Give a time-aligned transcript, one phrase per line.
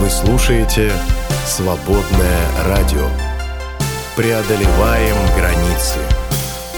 [0.00, 0.90] Вы слушаете
[1.44, 3.06] «Свободное радио».
[4.16, 5.98] Преодолеваем границы.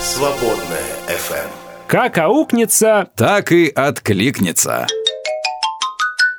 [0.01, 1.49] «Свободное FM.
[1.87, 4.89] Как аукнется, Так и откликнется.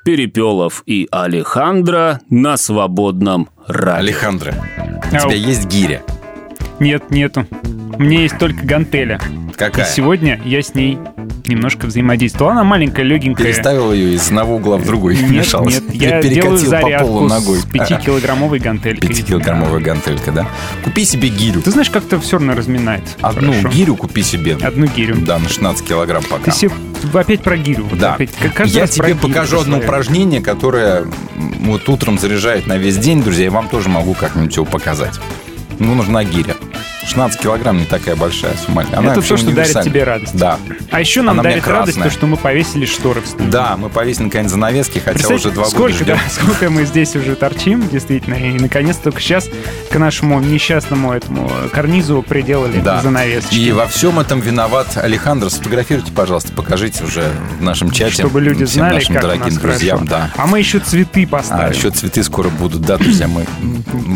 [0.04, 4.00] Перепелов и Алехандро на свободном радио.
[4.00, 4.54] Алехандро,
[5.06, 6.04] у тебя есть гиря?
[6.80, 7.48] Нет, нету.
[7.94, 9.20] У меня есть только гантеля.
[9.56, 9.86] Какая?
[9.86, 10.98] И сегодня я с ней
[11.46, 12.52] немножко взаимодействовал.
[12.52, 13.46] Она маленькая, легенькая.
[13.46, 15.16] Переставил ее из одного угла в другой.
[15.16, 15.76] Нет, мешалась.
[15.76, 17.58] нет, я Или делаю перекатил по зарядку полу ногой.
[17.60, 19.10] с 5-килограммовой гантелькой.
[19.10, 20.48] 5-килограммовая гантелька, да?
[20.84, 21.62] Купи себе гирю.
[21.62, 23.04] Ты знаешь, как-то все равно разминает.
[23.22, 23.70] Одну Хорошо.
[23.70, 24.56] гирю купи себе.
[24.56, 25.18] Одну гирю.
[25.18, 26.52] Да, на 16 килограмм пока.
[26.52, 26.72] Ты себе
[27.14, 27.88] опять про гирю.
[27.94, 28.16] Да.
[28.16, 28.32] опять.
[28.66, 33.46] Я тебе покажу одно упражнение, которое вот утром заряжает на весь день, друзья.
[33.46, 35.20] Я вам тоже могу как-нибудь его показать.
[35.80, 36.53] Ну, нужна гиря.
[37.06, 38.86] 16 килограмм не такая большая сумма.
[38.94, 40.36] Она Это то, что дарит тебе радость.
[40.36, 40.58] Да.
[40.92, 43.50] А еще нам Она дарит радость то, что мы повесили шторы в студии.
[43.50, 46.16] Да, мы повесили наконец занавески, хотя уже два сколько, года ждем.
[46.18, 49.50] да, сколько мы здесь уже торчим, действительно, и наконец только сейчас
[49.92, 53.02] к нашему несчастному этому карнизу приделали Да.
[53.02, 53.56] занавесочки.
[53.56, 55.50] И во всем этом виноват Алехандро.
[55.50, 57.30] Сфотографируйте, пожалуйста, покажите уже
[57.60, 58.14] в нашем чате.
[58.14, 60.08] чтобы люди всем знали, нашим как у дорогим нас друзьям.
[60.08, 60.10] хорошо.
[60.36, 60.42] Да.
[60.42, 61.72] А мы еще цветы А поставим.
[61.74, 63.46] еще цветы скоро будут, да, друзья, мы...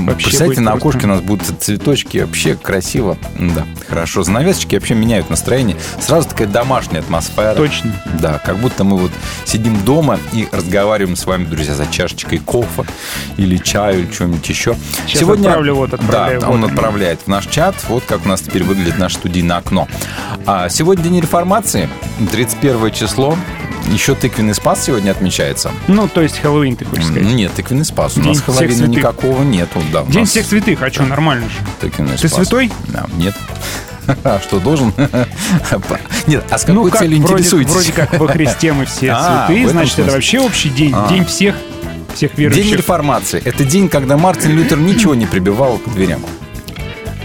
[0.08, 3.18] Вообще Представьте, на окошке у нас будут цветочки, вообще красиво.
[3.40, 4.22] Да, хорошо.
[4.24, 5.76] Занавесочки вообще меняют настроение.
[6.00, 7.56] Сразу такая домашняя атмосфера.
[7.56, 7.92] Точно.
[8.22, 9.12] Да, как будто мы вот
[9.46, 12.84] сидим дома и разговариваем с вами, друзья, за чашечкой кофе
[13.38, 14.76] или чаю, или что-нибудь еще.
[15.08, 16.70] Сейчас отправлю, вот, отправляю, Да, вот он он.
[16.70, 17.74] отправляет в наш чат.
[17.90, 19.88] Вот как у нас теперь выглядит наше студийное окно.
[20.46, 21.90] А сегодня День реформации,
[22.32, 23.36] 31 число.
[23.88, 25.72] Еще тыквенный спас сегодня отмечается.
[25.88, 27.24] Ну, то есть Хэллоуин, ты хочешь сказать.
[27.24, 28.18] Нет, тыквенный спас.
[28.18, 29.82] У День нас всех Хэллоуина никакого нету.
[29.92, 31.56] Да, у День нас всех святых, а что, нормально же.
[31.80, 32.42] тыквенный Ты спас.
[32.48, 32.72] святой?
[32.88, 33.36] Да, нет.
[34.24, 34.94] А что, должен?
[36.28, 37.72] Нет, а с какой ну, как, целью вроде, интересуетесь?
[37.74, 40.14] вроде как во Христе мы все А, святые, значит, это смысле.
[40.14, 40.94] вообще общий день.
[40.96, 41.10] А.
[41.10, 41.56] День всех,
[42.16, 42.78] всех День верующих.
[42.78, 43.42] реформации.
[43.44, 46.22] Это день, когда Мартин Лютер ничего не прибивал к дверям.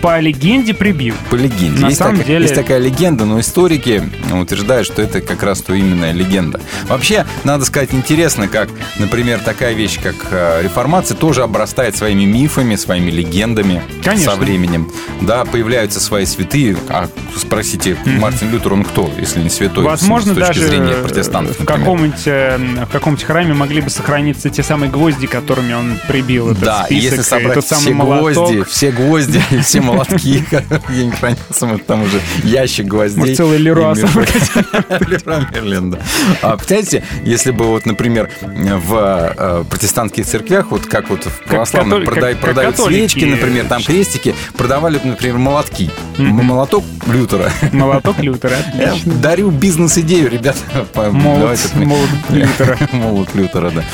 [0.03, 1.15] По легенде прибил.
[1.31, 1.81] По легенде.
[1.81, 5.63] На есть, самом такая, деле- есть такая легенда, но историки утверждают, что это как раз
[5.63, 6.61] то именная легенда.
[6.89, 8.69] Вообще, надо сказать, интересно, как,
[8.99, 14.33] например, такая вещь, как э, реформация, тоже обрастает своими мифами, своими легендами Конечно.
[14.33, 14.91] со временем.
[15.21, 16.77] Да, появляются свои святые.
[16.89, 19.85] А спросите, Мартин Лютер, он кто, если не святой?
[19.85, 24.51] Возможно, с точки даже зрения протестантов, в каком-нибудь, э, в каком-нибудь храме могли бы сохраниться
[24.51, 28.65] те самые гвозди, которыми он прибил этот Да, список, если и собрать самый все гвозди,
[28.65, 33.21] все гвозди, все молотки, которые не хранятся, мы там уже ящик гвоздей.
[33.21, 35.99] Может, целый Леруа Мерлен, да.
[36.43, 42.41] А, Представляете, если бы вот, например, в э, протестантских церквях, вот как вот в как
[42.41, 45.91] продают свечки, например, там крестики, продавали, например, молотки.
[46.19, 47.51] Молоток Лютера.
[47.73, 48.57] Молоток Лютера,
[49.05, 50.59] дарю бизнес-идею, ребята.
[51.11, 51.59] Молот,
[52.31, 52.79] Лютера.
[52.93, 53.85] Молот Лютера, да.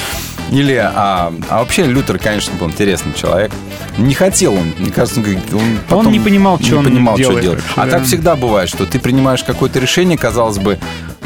[0.50, 3.52] Или, а, а вообще Лютер, конечно, был интересный человек.
[3.98, 7.42] Не хотел он, мне кажется, он, он, потом не понимал, что он понимал, что делает
[7.42, 7.58] делать.
[7.60, 7.90] вообще, А да.
[7.92, 10.78] так всегда бывает, что ты принимаешь какое-то решение, казалось бы,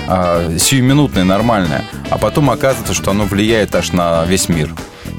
[0.07, 4.71] а, сиюминутное, нормальное, а потом оказывается, что оно влияет аж на весь мир.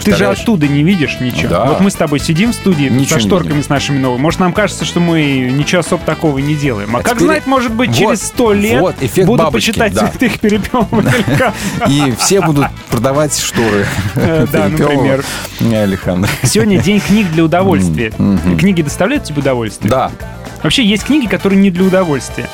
[0.04, 1.50] Ты же оттуда не видишь ничего.
[1.50, 1.66] Да.
[1.66, 4.22] Вот мы с тобой сидим в студии Ничего со шторками с нашими новыми.
[4.22, 6.96] Может, нам кажется, что мы ничего особо такого не делаем.
[6.96, 9.72] А, А как теперь- знать, может быть, Вот, через сто лет вот, эффект буду бабочки,
[9.72, 10.08] почитать да.
[10.10, 10.88] святых перепелов.
[11.88, 13.86] И все будут продавать шторы.
[14.16, 15.24] Э, да, например.
[15.60, 16.30] Не, Александр.
[16.44, 18.12] Сегодня день книг для удовольствия.
[18.58, 19.90] Книги доставляют тебе удовольствие?
[19.90, 20.12] Да,
[20.64, 22.48] Вообще есть книги, которые не для удовольствия.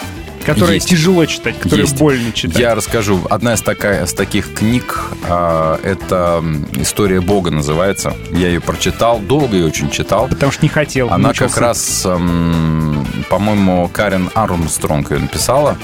[0.54, 0.90] Которые Есть.
[0.90, 1.98] тяжело читать, которые Есть.
[1.98, 2.58] больно читать.
[2.60, 3.22] Я расскажу.
[3.30, 6.44] Одна из, такая, из таких книг а, это
[6.74, 8.14] «История Бога» называется.
[8.32, 10.28] Я ее прочитал, долго ее очень читал.
[10.28, 11.10] Потому что не хотел.
[11.10, 11.54] Она мучился.
[11.54, 15.78] как раз, м, по-моему, Карен Армстронг ее написала.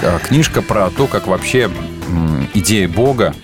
[0.00, 1.70] К- Книжка про то, как вообще
[2.54, 3.34] идея Бога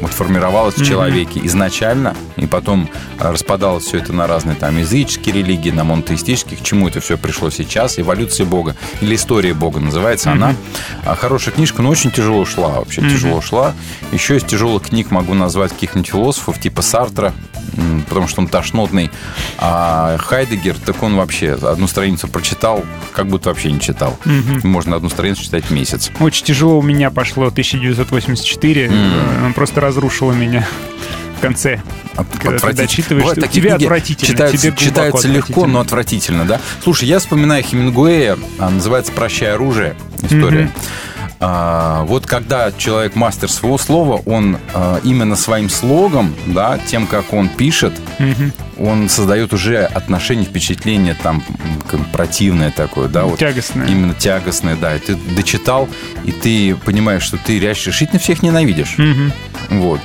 [0.00, 2.88] вот формировалась в человеке изначально, и потом
[3.18, 7.16] а, распадалось все это на разные там языческие религии, на монотеистические, к чему это все
[7.18, 10.54] пришло сейчас, эволюция Бога, или история Бога называется она.
[11.04, 13.74] А, Хорошая книжка, но очень тяжело шла, вообще тяжело шла.
[14.12, 17.32] Еще из тяжелых книг могу назвать каких-нибудь философов, типа Сартра,
[18.08, 19.10] потому что он тошнотный.
[19.58, 24.18] А Хайдегер, так он вообще одну страницу прочитал, как будто вообще не читал.
[24.62, 26.10] Можно одну страницу читать месяц.
[26.20, 28.90] Очень тяжело у меня пошло 1984.
[28.92, 30.66] Э, Просто разрушило меня
[31.38, 31.80] в конце.
[32.14, 32.72] Когда ты Отвратительно.
[32.74, 36.60] дочитываешь, Бывают что такие тебе книги, отвратительно, Читаются, тебе читаются легко, но отвратительно, да?
[36.82, 39.94] Слушай, я вспоминаю Хемингуэя, а, называется «Прощай оружие».
[40.22, 40.70] История.
[41.40, 47.32] А, вот когда человек мастер своего слова, он а, именно своим слогом, да, тем, как
[47.32, 47.92] он пишет,
[48.78, 51.42] он создает уже отношение, впечатление там
[52.12, 53.86] противное такое, да, вот Тягостное.
[53.86, 54.96] именно тягостное, да.
[54.96, 55.88] И ты дочитал,
[56.24, 58.96] и ты понимаешь, что ты реально решительно всех ненавидишь.
[59.70, 60.00] Вот.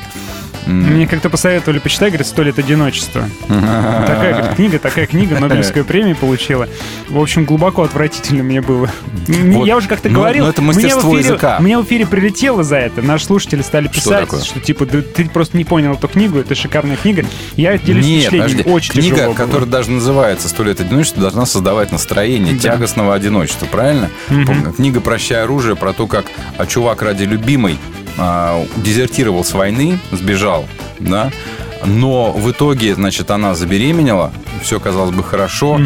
[0.66, 3.28] Мне как-то посоветовали почитать, говорят, «Сто лет одиночества».
[3.48, 6.68] Такая говорит, книга, такая книга, Нобелевскую премию получила.
[7.10, 8.90] В общем, глубоко отвратительно мне было.
[9.28, 9.66] Вот.
[9.66, 11.58] Я уже как-то Но- говорил, но это мне мастерство в эфире- языка.
[11.60, 13.02] мне в эфире прилетело за это.
[13.02, 14.42] Наши слушатели стали Что писать, такое?
[14.44, 17.26] что типа, «Да ты просто не понял эту книгу, это шикарная книга.
[17.56, 18.52] Я делюсь Нет, впечатлениями.
[18.64, 18.70] подожди.
[18.72, 19.46] Очень Книга, тяжело было.
[19.46, 22.60] которая даже называется «Сто лет одиночества», должна создавать настроение Да.
[22.60, 24.10] тягостного одиночества, правильно?
[24.30, 24.74] Мгм.
[24.74, 26.26] Книга «Прощай оружие» про то, как
[26.58, 27.78] а, чувак ради любимой
[28.78, 30.68] дезертировал с войны, сбежал,
[31.00, 31.32] да,
[31.86, 35.80] но в итоге, значит, она забеременела, все казалось бы хорошо,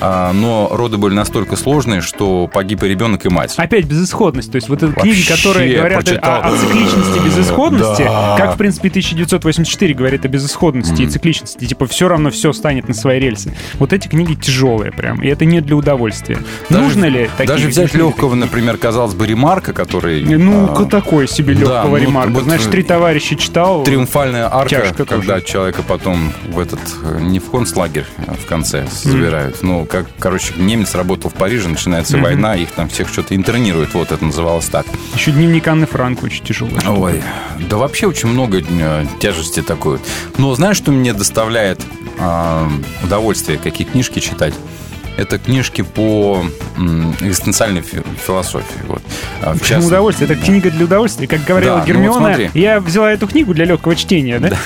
[0.00, 3.54] а, но роды были настолько сложные, что погиб и ребенок, и мать.
[3.56, 4.50] Опять безысходность.
[4.52, 6.42] То есть вот это книги, которые говорят прочитал.
[6.42, 8.36] о, о цикличности безысходности, Да.
[8.38, 11.64] как, в принципе, 1984 говорит о безысходности и цикличности.
[11.64, 13.54] Типа все равно все станет на свои рельсы.
[13.74, 15.22] Вот эти книги тяжелые прям.
[15.22, 16.38] И это не для удовольствия.
[16.70, 18.02] Даже- Нужно ли такие Даже взять книги?
[18.04, 20.22] легкого, например, казалось бы, ремарка, который...
[20.24, 22.30] Ну, а, такой себе да, легкого ну, ремарка.
[22.32, 23.82] вот, Знаешь, э, три товарища читал.
[23.84, 29.62] Триумфальная арка, когда человека потом в этот, э, не в концлагерь, в конце забирают.
[29.62, 33.94] Ну, как, короче, немец работал в Париже, начинается война, их там всех что-то интернируют.
[33.94, 34.86] Вот это называлось так.
[35.14, 36.74] Еще дневник Анны Франк очень тяжелый.
[36.86, 37.22] Ой,
[37.68, 39.98] да вообще очень много э, тяжести такой.
[40.38, 41.80] Но знаешь, что мне доставляет
[42.18, 42.70] а,
[43.02, 44.54] удовольствие, какие книжки читать?
[45.16, 46.44] Это книжки по
[47.20, 48.64] экзистенциальной фи- философии.
[48.88, 49.02] Вот.
[49.42, 50.30] А, в Почему частности- удовольствие?
[50.32, 51.26] Это книга для удовольствия.
[51.28, 52.50] Как говорила Да, ну вот Гермиона, смотри.
[52.54, 54.50] я взяла эту книгу для легкого чтения, да?
[54.50, 54.58] Да.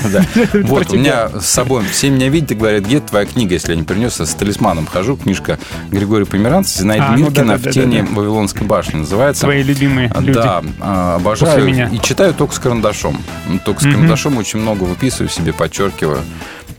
[0.62, 3.76] Вот, у меня с собой, все меня видят и говорят, где твоя книга, если я
[3.76, 5.58] не принес, с талисманом хожу, книжка
[5.90, 7.70] Григория Померанца, Зинаида А, Миркина да-да-да-да-да.
[7.70, 9.42] «В тени Вавилонской башни» называется.
[9.42, 10.32] Твои любимые люди.
[10.32, 11.90] Да, а, обожаю.
[11.92, 13.20] И читаю только с карандашом.
[13.64, 16.20] Только с карандашом очень много выписываю себе, подчеркиваю.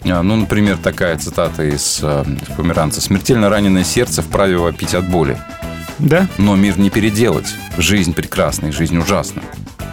[0.04, 2.24] А, Ну, например, такая цитата из э,
[2.58, 3.02] Померанца.
[3.02, 5.38] «Смертельно раненое сердце вправе вопить от боли.
[6.00, 6.28] Да?
[6.38, 7.54] Но мир не переделать.
[7.78, 9.42] Жизнь прекрасна и жизнь ужасна».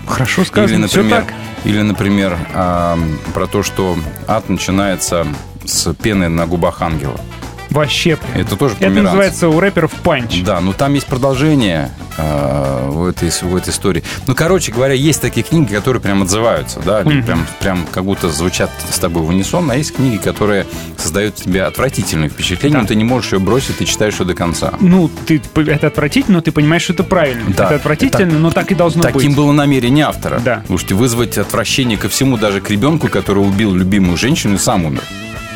[0.06, 0.86] Хорошо Или, сказано.
[0.88, 1.24] Все например,
[1.64, 3.96] или, например ам, про то, что
[4.26, 5.26] ад начинается
[5.66, 7.20] с пены на губах ангела.
[7.70, 8.16] Вообще.
[8.16, 8.40] прям.
[8.46, 9.04] Это тоже Это Померанц.
[9.06, 10.42] называется у рэперов панч.
[10.42, 14.02] Да, но там есть продолжение э, в, этой, в этой истории.
[14.26, 17.22] Ну, короче говоря, есть такие книги, которые прям отзываются, да, они Мгм.
[17.24, 20.66] прям, прям как будто звучат с тобой в унисон, а есть книги, которые
[20.96, 22.82] создают тебе отвратительное впечатление, Да.
[22.82, 24.72] но ты не можешь ее бросить, ты читаешь ее до конца.
[24.80, 27.44] Ну, ты, это отвратительно, но ты понимаешь, что это правильно.
[27.56, 27.66] Да.
[27.66, 29.36] Это отвратительно, но так и должно Таким быть.
[29.36, 30.40] было намерение автора.
[30.44, 30.62] Да.
[30.66, 35.02] Слушайте, вызвать отвращение ко всему, даже к ребенку, который убил любимую женщину и сам умер.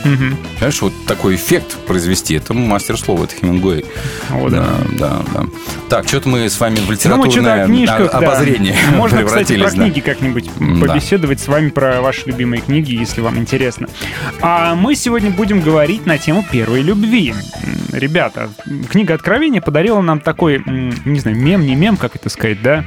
[0.05, 0.37] Мгм.
[0.55, 3.85] Понимаешь, вот такой эффект произвести, это мастер слова, это Хемингуэй.
[4.31, 4.67] О, да.
[4.99, 5.45] да, да.
[5.89, 8.19] Так, что-то мы с вами в Ну, литературное о книжках, да.
[8.19, 9.77] обозрение Можно, кстати, про да.
[9.77, 10.87] книги как-нибудь Да.
[10.87, 13.89] побеседовать с вами про ваши любимые книги, если вам интересно.
[14.41, 17.35] А мы сегодня будем говорить на тему первой любви.
[17.93, 18.51] Ребята,
[18.91, 20.63] книга Откровения подарила нам такой,
[21.05, 22.85] не знаю, мем, не мем, как это сказать, да?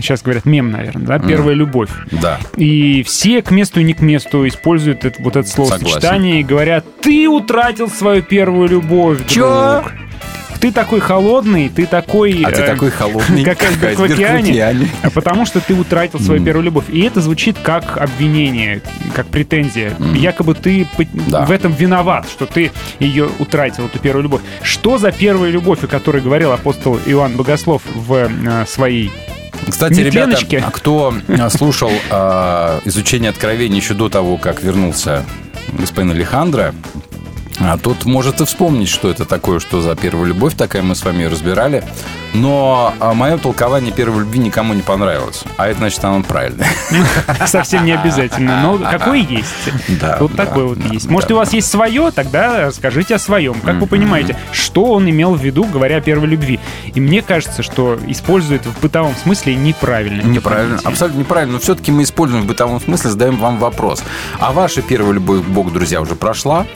[0.00, 1.18] Сейчас говорят мем, наверное, да?
[1.18, 1.90] Первая любовь.
[2.10, 2.38] Да.
[2.56, 6.84] И все к месту и не к месту используют это, вот это словосочетание и говорят,
[7.00, 9.80] ты утратил свою первую любовь, Чё?
[9.82, 9.92] друг.
[10.60, 12.42] Ты такой холодный, ты такой...
[12.44, 14.84] А ты э, такой холодный, как айсберг в океане.
[15.02, 16.44] А Потому что ты утратил свою Мгм.
[16.44, 16.84] первую любовь.
[16.90, 18.82] И это звучит как обвинение,
[19.14, 19.94] как претензия.
[19.98, 20.14] Мгм.
[20.16, 20.86] Якобы ты
[21.28, 21.46] Да.
[21.46, 24.42] в этом виноват, что ты ее утратил, эту первую любовь.
[24.62, 29.10] Что за первая любовь, о которой говорил апостол Иоанн Богослов в э, своей...
[29.68, 30.36] Кстати, Не ребята,
[30.72, 35.24] кто а, слушал а, изучение откровений еще до того, как вернулся
[35.72, 36.74] господин Алехандро,
[37.60, 41.04] а, тот может и вспомнить, что это такое, что за первая любовь такая, мы с
[41.04, 41.84] вами ее разбирали.
[42.32, 45.42] Но а, мое толкование первой любви никому не понравилось.
[45.58, 46.68] А это значит, оно правильное.
[47.46, 49.48] Совсем не обязательно, но какое есть.
[50.00, 51.10] Да, Вот да, такое вот да, есть.
[51.10, 53.60] Может, у вас есть свое, тогда скажите о своем.
[53.60, 56.60] Как вы понимаете, что он имел в виду, говоря о первой любви?
[56.94, 60.22] И мне кажется, что использует в бытовом смысле неправильно.
[60.22, 61.54] Неправильно, абсолютно неправильно.
[61.54, 64.02] Но все-таки мы используем в бытовом смысле, задаем вам вопрос.
[64.38, 66.66] А ваша первая любовь к Богу, друзья, уже прошла?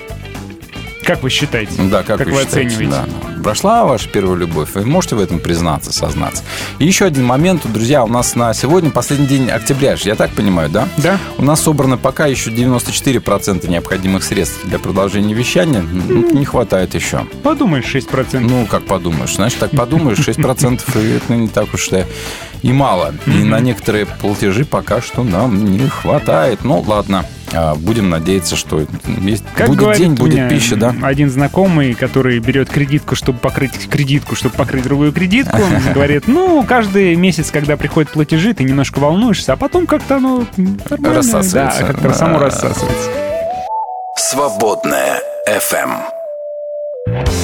[1.04, 1.73] Как вы считаете?
[1.82, 2.75] Да, как, Как вы, вы считаете?
[2.75, 3.11] оцениваете?
[3.12, 3.42] Да.
[3.42, 4.70] Прошла ваша первая любовь?
[4.75, 6.42] Вы можете в этом признаться, сознаться?
[6.78, 10.70] И еще один момент, друзья, у нас на сегодня последний день октября, я так понимаю,
[10.70, 10.88] да?
[10.96, 11.18] Да?
[11.37, 15.82] У нас собрано пока еще 94% необходимых средств для продолжения вещания.
[15.82, 17.26] Ну, не хватает еще.
[17.42, 18.40] Подумаешь, 6%.
[18.40, 19.34] Ну, как подумаешь.
[19.34, 21.90] Значит, так подумаешь, 6% и это не так уж
[22.62, 23.12] и мало.
[23.26, 26.64] И на некоторые платежи пока что нам не хватает.
[26.64, 27.26] Ну, ладно.
[27.54, 28.84] А, Будем надеяться, что
[29.23, 30.94] есть, Как будет говорит день, будет меня пища, да?
[31.02, 35.58] один знакомый, который берет кредитку, чтобы покрыть кредитку, чтобы покрыть другую кредитку,
[35.94, 41.14] говорит, ну, каждый месяц, когда приходят платежи, ты немножко волнуешься, а потом как-то оно нормально,
[41.16, 41.80] Рассасывается.
[41.80, 43.11] Да, как-то само рассасывается.
[44.16, 47.44] Свободная FM.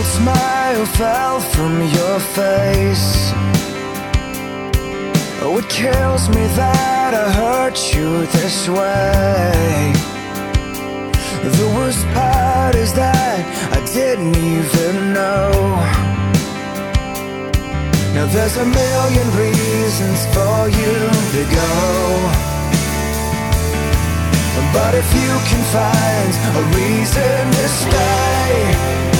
[0.00, 3.32] cold smile fell from your face.
[5.42, 9.92] Oh, it kills me that I hurt you this way.
[11.58, 13.40] The worst part is that
[13.76, 15.50] I didn't even know.
[18.14, 20.96] Now there's a million reasons for you
[21.34, 21.72] to go.
[24.72, 29.19] But if you can find a reason to stay.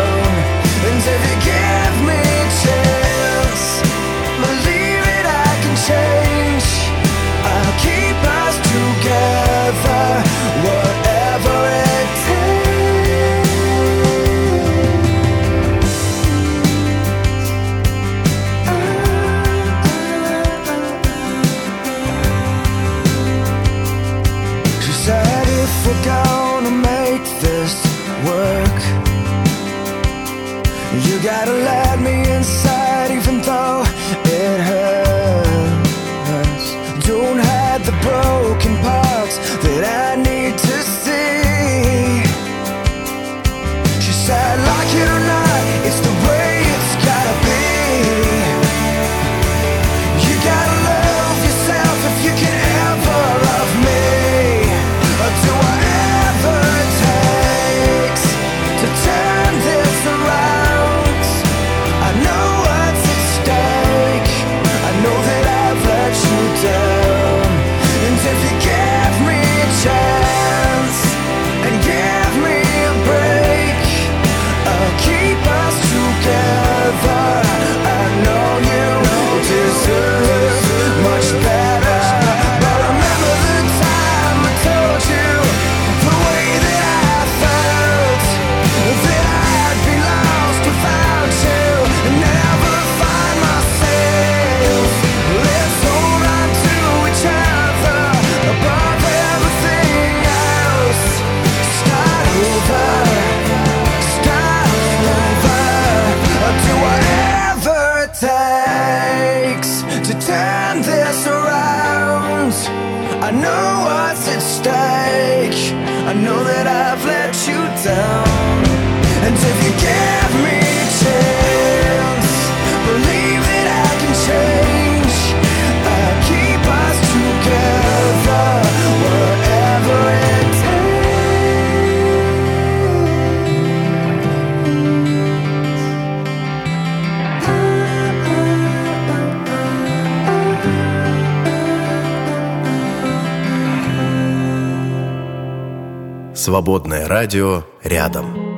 [146.41, 148.50] Свободное радио рядом.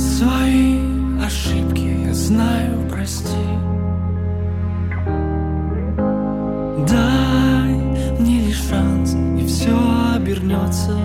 [0.00, 0.78] Свои
[1.22, 3.36] ошибки я знаю, прости.
[6.88, 7.74] Дай
[8.18, 9.76] мне лишь шанс, и все
[10.16, 10.96] обернется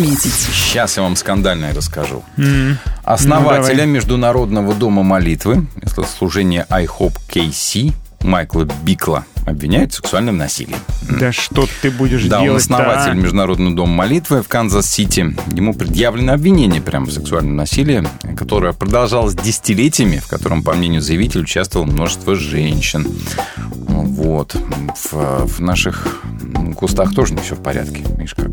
[0.00, 0.32] заметить.
[0.32, 2.22] Сейчас я вам скандальное расскажу.
[2.36, 3.86] Ну, Основателя давай.
[3.86, 10.76] Международного дома молитвы, это служение IHOPKC, Майкла Бикла, обвиняют в сексуальном насилии.
[11.18, 15.36] Да что ты будешь Да, он делать основатель Международного дома молитвы в Канзас-Сити.
[15.54, 21.42] Ему предъявлено обвинение прямо в сексуальном насилии, которое продолжалось десятилетиями, в котором, по мнению заявителя,
[21.42, 23.06] участвовало множество женщин.
[23.88, 24.56] Вот.
[25.10, 26.22] В, в наших
[26.76, 28.02] кустах тоже не все в порядке.
[28.16, 28.50] Видишь как.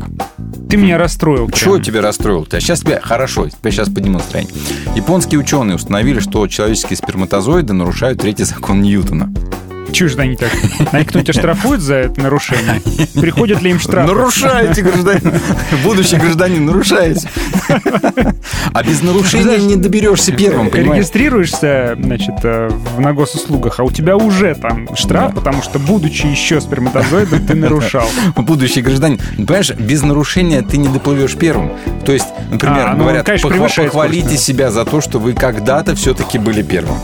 [0.68, 1.50] Ты меня расстроил.
[1.50, 1.84] Чего прям.
[1.84, 2.44] тебя расстроил?
[2.44, 4.52] Тебя сейчас тебя хорошо, тебя сейчас подниму настроение.
[4.94, 9.32] Японские ученые установили, что человеческие сперматозоиды нарушают третий закон Ньютона.
[9.92, 10.50] Же они так?
[10.92, 12.80] Они кто-нибудь оштрафует за это нарушение?
[13.20, 14.08] Приходят ли им штрафы?
[14.12, 15.32] Нарушаете, гражданин.
[15.82, 17.28] Будущий гражданин, нарушаете.
[18.72, 20.98] А без нарушения не доберешься первым, понимаешь?
[20.98, 26.26] Регистрируешься, значит, э, в, на госуслугах, а у тебя уже там штраф, потому что, будучи
[26.26, 28.08] еще сперматозоидом, ты нарушал.
[28.36, 29.18] Будущий гражданин.
[29.36, 31.72] Понимаешь, без нарушения ты не доплывешь первым.
[32.04, 35.32] То есть, например, А, ну, говорят, конечно, «Похва- превышает похвалите себя за то, что вы
[35.34, 36.96] когда-то все-таки были первым.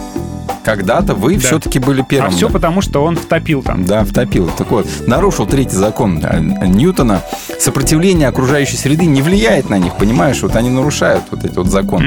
[0.65, 1.41] Когда-то вы Да.
[1.41, 2.33] все-таки были первым.
[2.33, 3.85] А все потому, что он втопил там.
[3.85, 4.51] Да, втопил.
[4.57, 7.21] Так вот, нарушил третий закон э, Ньютона.
[7.61, 10.41] Сопротивление окружающей среды не влияет на них, понимаешь?
[10.43, 12.03] Вот они нарушают вот этот вот закон.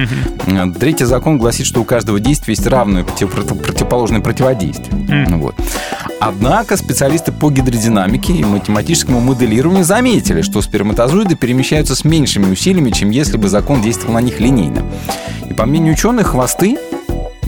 [0.48, 5.28] Э, Третий закон гласит, что у каждого действия есть равное против- против- противоположное противодействие.
[5.30, 5.56] Ну Вот.
[6.20, 13.12] Однако специалисты по гидродинамике и математическому моделированию заметили, что сперматозоиды перемещаются с меньшими усилиями, чем
[13.12, 14.82] если бы закон действовал на них линейно.
[15.50, 16.78] И по мнению ученых, хвосты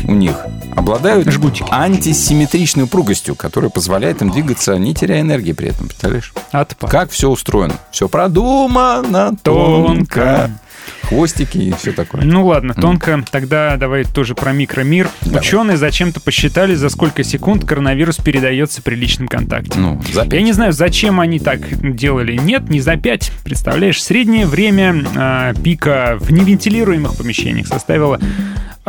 [0.06, 0.46] у них
[0.80, 1.68] обладают Жгутики.
[1.72, 5.88] антисимметричной упругостью, которая позволяет им двигаться, не теряя энергии при этом.
[5.88, 6.34] Представляешь?
[6.52, 6.90] Отпад.
[6.90, 7.76] Как все устроено?
[7.92, 10.50] Все продумано тонко.
[11.04, 12.22] Хвостики и все такое.
[12.24, 13.24] Ну ладно, тонко.
[13.32, 15.10] Тогда давай тоже про микромир.
[15.22, 15.40] Давай.
[15.42, 19.78] Ученые зачем-то посчитали, за сколько секунд коронавирус передается при личном контакте.
[19.78, 20.44] Ну, за Я пять.
[20.44, 21.60] не знаю, зачем они так
[21.96, 22.38] делали.
[22.38, 23.32] Нет, не за 5.
[23.44, 28.20] Представляешь, среднее время э, пика в невентилируемых помещениях составило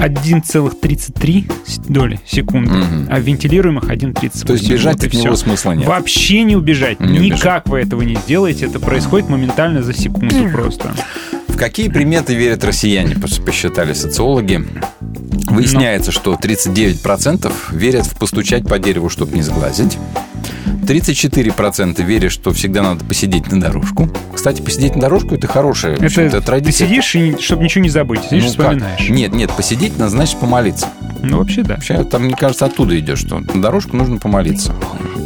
[0.00, 1.50] 1,33
[1.88, 3.08] доли секунды, Мгм.
[3.10, 4.46] а в вентилируемых 1,38.
[4.46, 5.36] То есть бежать Вот от него всё.
[5.36, 5.86] смысла нет.
[5.86, 7.00] Вообще не убежать.
[7.00, 8.66] Не Никак вы этого не сделаете.
[8.66, 10.92] Это происходит моментально за секунду просто.
[11.48, 14.64] В какие приметы верят россияне, пос- посчитали социологи?
[15.50, 19.98] Выясняется, что 39% верят в постучать по дереву, чтобы не сглазить.
[20.86, 24.08] 34% верят, что всегда надо посидеть на дорожку.
[24.34, 26.86] Кстати, посидеть на дорожку– это хорошая Это ты традиция.
[26.88, 28.22] сидишь, и, чтобы ничего не забыть.
[28.24, 28.58] Сидишь, Ну как?
[28.76, 29.08] вспоминаешь.
[29.08, 30.86] Нет, нет, посидеть значит, помолиться.
[31.22, 31.74] Ну, вообще, да.
[31.74, 34.74] Вообще, там, мне кажется, оттуда идет, что на дорожку нужно помолиться.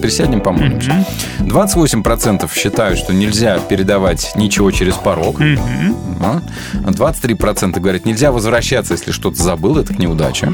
[0.02, 0.92] Присядем, помолимся.
[1.38, 1.48] Мгм.
[1.48, 5.40] 28% считают, что нельзя передавать ничего через порог.
[6.20, 6.40] А?
[6.84, 10.52] 23% говорят, нельзя возвращаться, если что-то забыл, это к неудаче.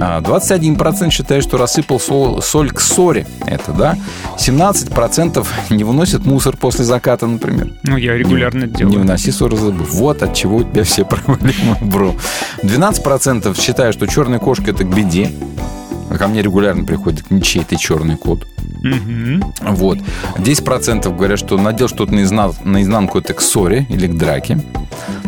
[0.00, 3.26] А 21% считают, что рассыпал сол- соль к ссоре.
[3.46, 3.96] Это, да.
[4.38, 7.72] 17% не выносят мусор после заката, например.
[7.84, 8.98] Ну, я регулярно Не делаю.
[9.00, 9.92] выноси ссоры за забыв.
[9.94, 12.14] Вот от чего у тебя все проблемы, бро.
[12.62, 15.30] 12% считают, что черная кошка это к беде.
[16.10, 18.46] А Ко мне регулярно приходит ничей ты черный кот.
[19.62, 19.98] Вот.
[20.36, 24.58] 10% говорят, что надел что-то наизна- наизнанку это к ссоре или к драке.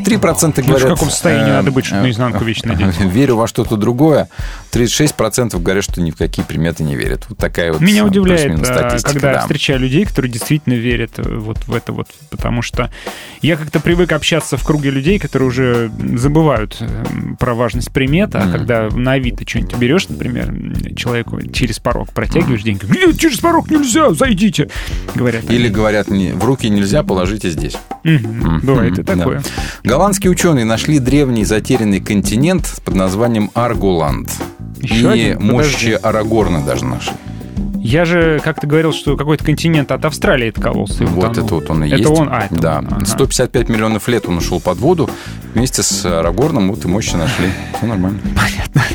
[0.05, 0.90] 3% Ну, говорят...
[0.90, 3.01] в каком состоянии э, надо быть, чтобы э, наизнанку вечно надеть?
[3.01, 4.29] Верю во что-то другое.
[4.73, 7.25] 36% говорят, что ни в какие приметы не верят.
[7.29, 9.40] Вот такая вот Меня э, удивляет, а, статистика, когда я да.
[9.42, 12.90] встречаю людей, которые действительно верят э, вот в это вот, потому что
[13.40, 17.05] я как-то привык общаться в круге людей, которые уже забывают э,
[17.38, 18.53] про важность примет, а Мгм.
[18.53, 20.55] когда на Авито что-нибудь берешь, например,
[20.97, 24.68] человеку через порог протягиваешь деньги, «Нет, через порог нельзя, зайдите,
[25.14, 25.44] говорят.
[25.50, 25.68] Или они.
[25.74, 27.74] говорят, в руки нельзя, положите здесь.
[28.02, 29.16] Мгм, Бывает и Да.
[29.16, 29.42] такое.
[29.82, 34.30] Голландские ученые нашли древний затерянный континент под названием Аргуланд.
[34.82, 35.42] Еще И один?
[35.42, 35.98] мощи.
[36.02, 37.14] Арагорна даже нашли.
[37.87, 41.44] Я же как-то говорил, что какой-то континент от Австралии откололся Вот утонул.
[41.44, 42.11] это вот он и Это есть.
[42.11, 42.29] он?
[42.33, 42.79] А, это да.
[42.79, 43.05] он, ага.
[43.05, 45.11] 155 миллионов лет он ушел под воду.
[45.53, 47.49] Вместе с Арагорном вот и мощи нашли.
[47.77, 48.18] Все нормально.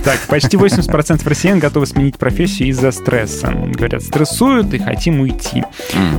[0.03, 3.51] Так, почти 80% россиян готовы сменить профессию из-за стресса.
[3.51, 5.63] Говорят, стрессуют и хотим уйти.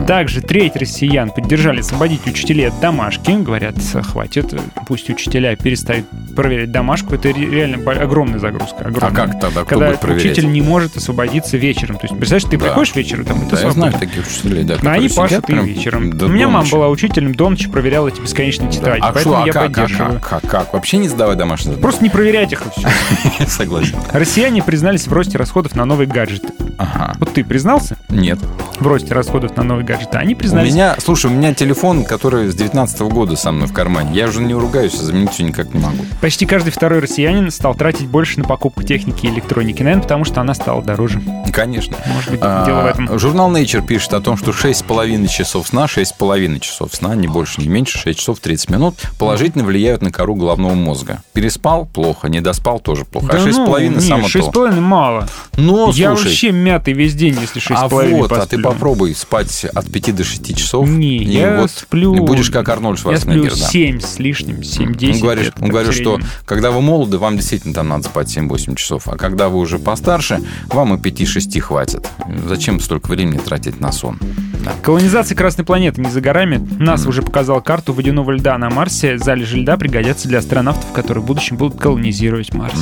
[0.07, 3.33] Также треть россиян поддержали освободить учителей от домашки.
[3.33, 4.55] Говорят, хватит,
[4.87, 6.07] пусть учителя перестают
[6.37, 7.17] проверять домашку.
[7.17, 8.77] Это ре- реально огромная загрузка.
[8.85, 9.27] А Огромная.
[9.27, 9.61] как тогда?
[9.63, 10.25] Кто Когда будет проверять?
[10.25, 11.97] учитель не может освободиться вечером.
[11.97, 12.67] То есть, представляешь, ты Да.
[12.67, 14.75] приходишь вечером, там, и ты Да, я знаю таких учителей, да.
[14.77, 16.11] Которые они пашут и вечером.
[16.21, 19.53] У меня мама была учителем, до ночи проверяла эти бесконечные тетради, А поэтому а я
[19.53, 20.21] как, а поддерживаю.
[20.21, 20.73] как, как, как?
[20.75, 21.83] Вообще не сдавай домашнее задание?
[21.83, 23.47] Просто не проверять их и все.
[23.49, 23.97] Согласен.
[24.13, 26.49] Россияне признались в росте расходов на новые гаджеты.
[26.79, 27.13] Ага.
[27.19, 28.39] Вот ты признался Нет.
[28.79, 30.17] в росте расходов на новые гаджеты?
[30.17, 30.73] Они У признались.
[30.73, 34.13] меня, слушай, у меня телефон, который с 19 года со мной в кармане.
[34.15, 36.05] Я уже не ругаюсь, а заменить все никак не могу.
[36.23, 39.83] Почти каждый второй россиянин стал тратить больше на покупку техники и электроники.
[39.83, 41.21] Наверное, потому что она стала дороже.
[41.53, 41.97] Конечно.
[42.07, 43.19] Может быть, А, дело в этом.
[43.19, 47.69] Журнал Nature пишет о том, что 6,5 часов сна, 6,5 часов сна, не больше, не
[47.69, 51.23] меньше, 6 часов 30 минут, положительно влияют на кору головного мозга.
[51.33, 53.29] Переспал– плохо, не доспал– тоже плохо.
[53.33, 54.67] а 6,5 ну, само нет, то.
[54.69, 55.29] 6,5 мало.
[55.57, 58.63] Но, Я слушай, вообще мятый весь день, если 6,5 а вот, а ты посплю.
[58.63, 60.89] попробуй спать от 5 до 6 часов.
[60.89, 62.15] Не, и я вот сплю...
[62.15, 63.69] Будешь как Арнольд Я сплю Шварценеггер, да.
[63.69, 65.15] 7 с лишним, 7-10.
[65.15, 69.09] Он говорит, он говорит что когда вы молоды, вам действительно там надо спать 7-8 часов.
[69.09, 72.09] А когда вы уже постарше, вам и 5-6 хватит.
[72.47, 74.19] Зачем столько времени тратить на сон?
[74.65, 74.73] Да.
[74.83, 76.61] Колонизация Красной планеты не за горами.
[76.79, 79.19] НАСА уже показал карту водяного льда на Марсе.
[79.19, 82.79] Залежи льда пригодятся для астронавтов, которые в будущем будут колонизировать Марс.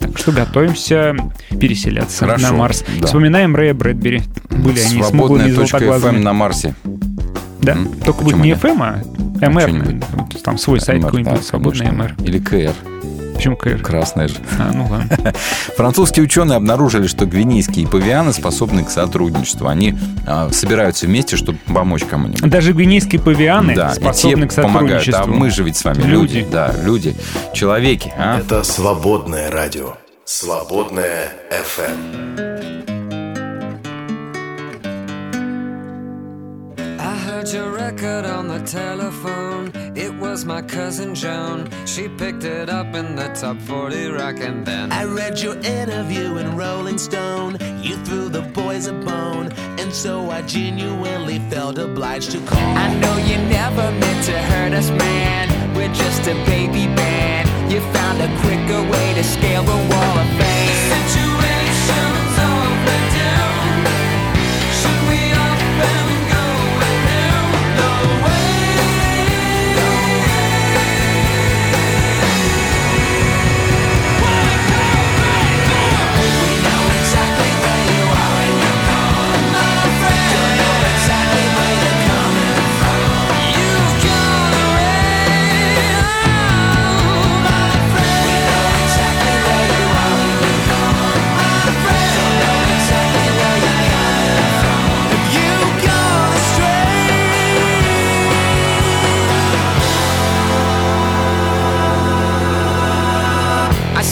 [0.00, 1.16] Так что готовимся
[1.58, 2.84] переселяться Хорошо, на Марс.
[2.98, 3.06] да.
[3.06, 4.22] Вспоминаем Рэя Брэдбери.
[4.50, 6.18] Были они смуглыми и Свободная точка FM золотоглазыми.
[6.22, 6.74] на Марсе.
[7.62, 8.52] Да, М, только будет не?
[8.52, 9.02] FM, а
[9.40, 10.04] MR.
[10.42, 11.86] Там свой сайт какой-нибудь, да, свободный.
[11.86, 12.22] MR.
[12.22, 12.74] Или КР.
[13.34, 13.78] Почему КР?
[13.82, 14.36] Красная же.
[14.58, 15.08] А, ну ладно.
[15.76, 19.66] Французские ученые обнаружили, что гвинейские павианы способны к сотрудничеству.
[19.68, 19.94] Они
[20.26, 22.48] а, собираются вместе, чтобы помочь кому-нибудь.
[22.48, 25.02] Даже гвинейские павианы Да, и способны те к помогают.
[25.08, 25.34] А сотрудничеству.
[25.34, 26.36] мы же ведь с вами Люди.
[26.36, 26.46] люди.
[26.50, 27.16] Да, люди.
[27.52, 28.12] Человеки.
[28.16, 28.38] А?
[28.38, 29.94] Это свободное радио.
[30.24, 33.03] Свободное FM.
[37.44, 39.70] Heard your record on the telephone.
[39.94, 41.68] It was my cousin Joan.
[41.86, 44.90] She picked it up in the top 40 rock and then.
[44.90, 47.58] I read your interview in Rolling Stone.
[47.82, 52.78] You threw the boys a bone, and so I genuinely felt obliged to call.
[52.78, 55.74] I know you never meant to hurt us, man.
[55.74, 57.72] We're just a baby band.
[57.72, 60.63] You found a quicker way to scale the wall of fame.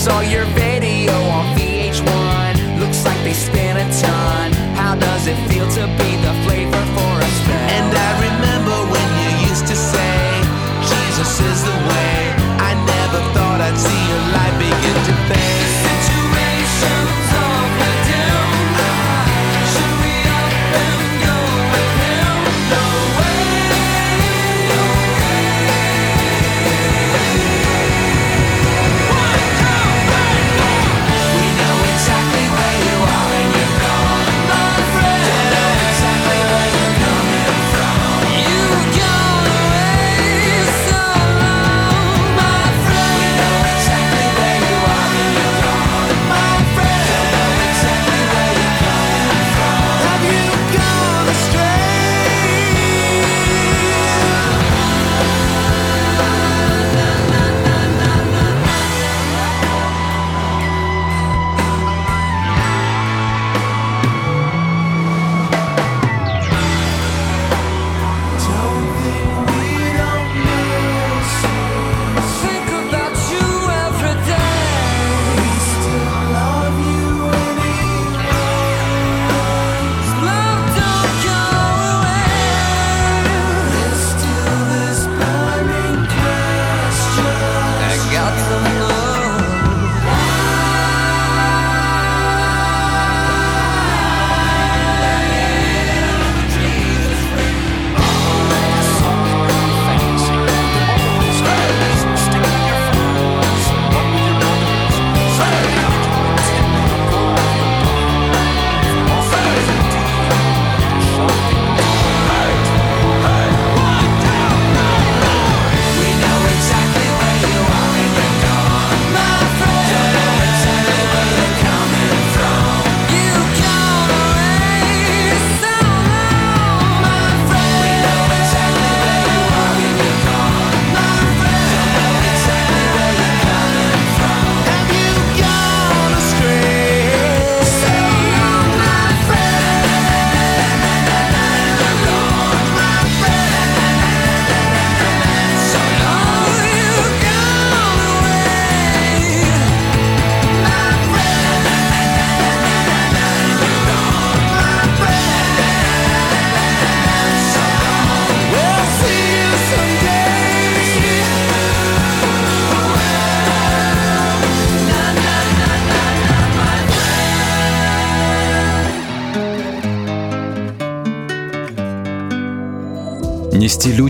[0.03, 2.81] Saw your video on VH1.
[2.81, 4.53] Looks like they spent a ton.
[4.75, 7.69] How does it feel to be the flavor for a spell?
[7.71, 10.43] And I remember when you used to say,
[10.91, 12.35] Jesus is the way.
[12.59, 15.52] I never thought I'd see your light begin to fade.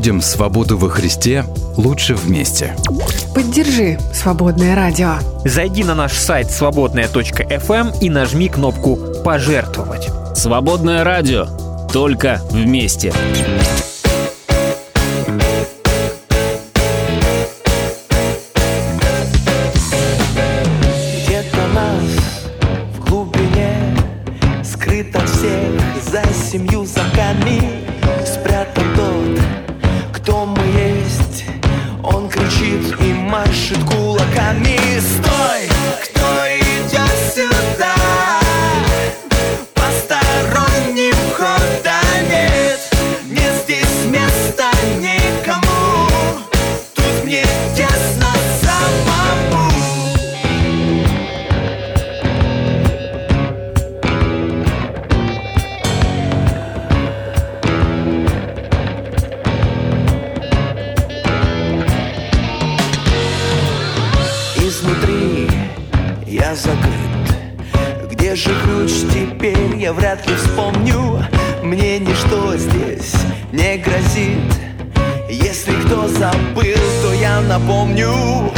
[0.02, 1.44] Будем свободу во Христе
[1.76, 2.74] лучше вместе.
[3.36, 5.18] Поддержи «Свободное радио».
[5.44, 10.08] Зайди на наш сайт свободное.фм эм и нажми кнопку «Пожертвовать».
[10.34, 11.46] «Свободное радио»
[11.92, 13.12] только вместе.
[13.12, 13.32] Вместе.
[69.83, 71.25] я вряд ли вспомню.
[71.64, 73.14] Мне ничто здесь
[73.51, 74.38] не грозит.
[75.29, 78.51] Если кто забыл, то я напомню.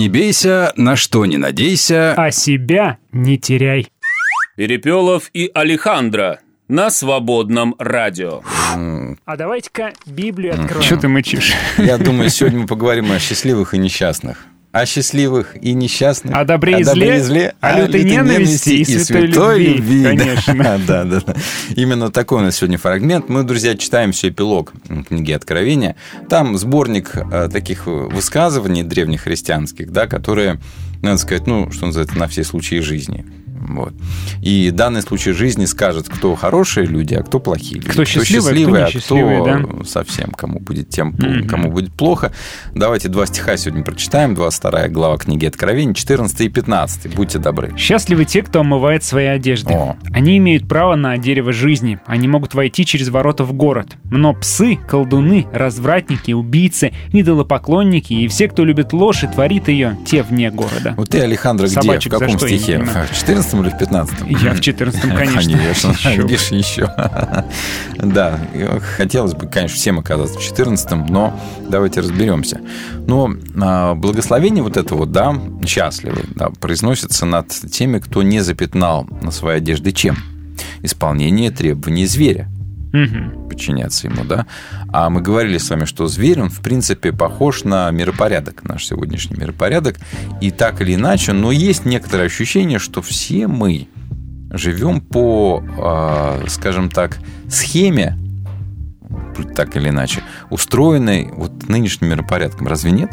[0.00, 2.14] Не бейся, на что не надейся.
[2.16, 3.88] А себя не теряй.
[4.56, 8.42] Перепелов и Алехандро на свободном радио.
[9.26, 10.82] А давайте-ка Библию откроем.
[10.82, 11.52] Что ты мычишь?
[11.76, 14.46] Я думаю, сегодня мы поговорим о счастливых и несчастных.
[14.72, 16.36] О счастливых и несчастных.
[16.36, 20.78] О добре и зле, о лютой ненависти и святой любви, конечно.
[20.86, 21.34] Да, да, да.
[21.74, 23.28] Именно такой у нас сегодня фрагмент.
[23.28, 24.72] Мы, друзья, читаем все эпилог
[25.08, 25.96] книги Откровения.
[26.28, 30.60] Там сборник э, таких высказываний древнехристианских, да, которые,
[31.02, 33.26] надо сказать, ну, что называется, на все случаи жизни.
[33.76, 33.94] Вот.
[34.42, 37.90] И данный случай жизни скажет, кто хорошие люди, а кто плохие люди.
[37.90, 41.46] Кто счастливый, а кто счастливый, а кто совсем кому будет тем, mm-hmm.
[41.46, 42.32] кому будет плохо.
[42.74, 44.34] Давайте два стиха сегодня прочитаем.
[44.34, 47.14] 22 глава книги Откровений, 14 и 15.
[47.14, 47.74] Будьте добры.
[47.76, 49.72] Счастливы те, кто омывает свои одежды.
[49.72, 49.96] О.
[50.12, 51.98] Они имеют право на дерево жизни.
[52.06, 53.96] Они могут войти через ворота в город.
[54.10, 60.22] Но псы, колдуны, развратники, убийцы, идолопоклонники и все, кто любит ложь и творит ее, те
[60.22, 60.94] вне города.
[60.96, 61.74] Вот ты, Александр, где?
[61.74, 62.78] Собачек в каком стихе?
[62.78, 64.18] В 14 или в 15?
[64.26, 65.40] Я в 14 конечно.
[65.58, 66.94] Конечно, Еще видишь, еще.
[67.96, 68.40] Да,
[68.96, 72.60] хотелось бы, конечно, всем оказаться в 14 но давайте разберемся.
[73.06, 75.34] Но а, благословение вот это вот, да,
[75.66, 80.16] счастливый, да, произносится над теми, кто не запятнал на своей одежде чем?
[80.82, 82.48] Исполнение требований зверя
[82.92, 83.48] Мгм.
[83.48, 84.46] подчиняться ему, да.
[84.92, 89.36] А мы говорили с вами, что зверь, он, в принципе, похож на миропорядок, наш сегодняшний
[89.36, 89.96] миропорядок.
[90.40, 93.88] И так или иначе, но есть некоторое ощущение, что все мы
[94.50, 97.18] живем по, а, скажем так,
[97.48, 98.16] схеме,
[99.54, 102.66] так или иначе, устроенной вот нынешним миропорядком.
[102.68, 103.10] Разве нет?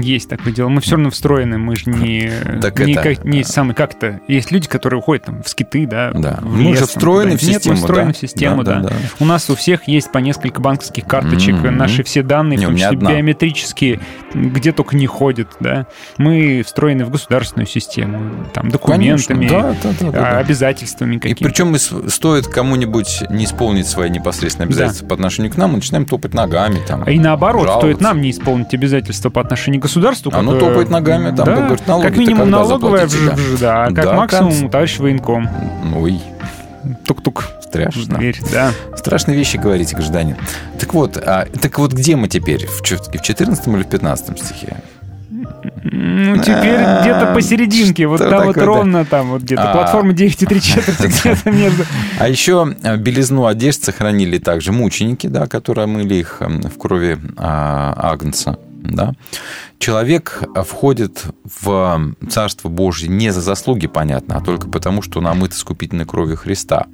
[0.00, 0.68] Есть такое дело.
[0.68, 2.30] Мы все равно встроены, мы же не,
[2.60, 4.20] Так не, это- как- не самый как-то.
[4.28, 6.10] Есть люди, которые уходят там в скиты, да.
[6.12, 6.38] Да.
[6.42, 8.12] в Мы же лес, встроены в Нет, систему, мы встроены да.
[8.14, 8.94] в систему, Да, да, да, да.
[9.18, 11.76] У нас у всех есть по несколько банковских карточек, Мгм.
[11.76, 13.12] наши все данные, Не, в том числе одна.
[13.12, 14.00] биометрические,
[14.34, 15.86] где только не ходят, да.
[16.18, 20.38] Мы встроены в государственную систему, там, документами, Конечно, да, да, да, да, а, да.
[20.38, 21.44] обязательствами И какими-то.
[21.44, 25.76] причем мы с- стоит кому-нибудь не исполнить свои непосредственные обязательства по отношению к нам, мы
[25.76, 26.80] начинаем топать ногами.
[26.86, 30.32] Там, И наоборот, стоит нам не исполнить обязательства по отношению к государству.
[30.34, 33.86] Оно как, э, топает ногами, там, да, говорит, налоги как минимум налоговая заплатите, да, а
[33.92, 35.48] как Да, максимум конц- товарищ военком.
[35.96, 36.20] Ой,
[37.06, 37.48] Тук-тук.
[37.62, 38.18] страшно.
[38.18, 38.72] Дверь, да.
[38.96, 40.36] Страшные вещи говорите, гражданин.
[40.78, 42.66] Так вот, а, так вот где мы теперь?
[42.66, 44.76] В 14 или в 15 стихе?
[45.82, 49.72] Ну, теперь А, где-то посерединке, вот там вот ровно там, вот где-то А.
[49.74, 51.84] платформа 9,3 четверти где-то между.
[52.18, 57.18] А еще э, белизну одежд сохранили также мученики, да, которые мыли их эм, в крови
[57.36, 58.58] а, Агнца.
[58.82, 59.14] Да.
[59.78, 61.24] Человек э, входит
[61.62, 66.36] в Царство Божье не за заслуги, понятно, а только потому, что он омыт искупительной кровью
[66.36, 66.86] Христа.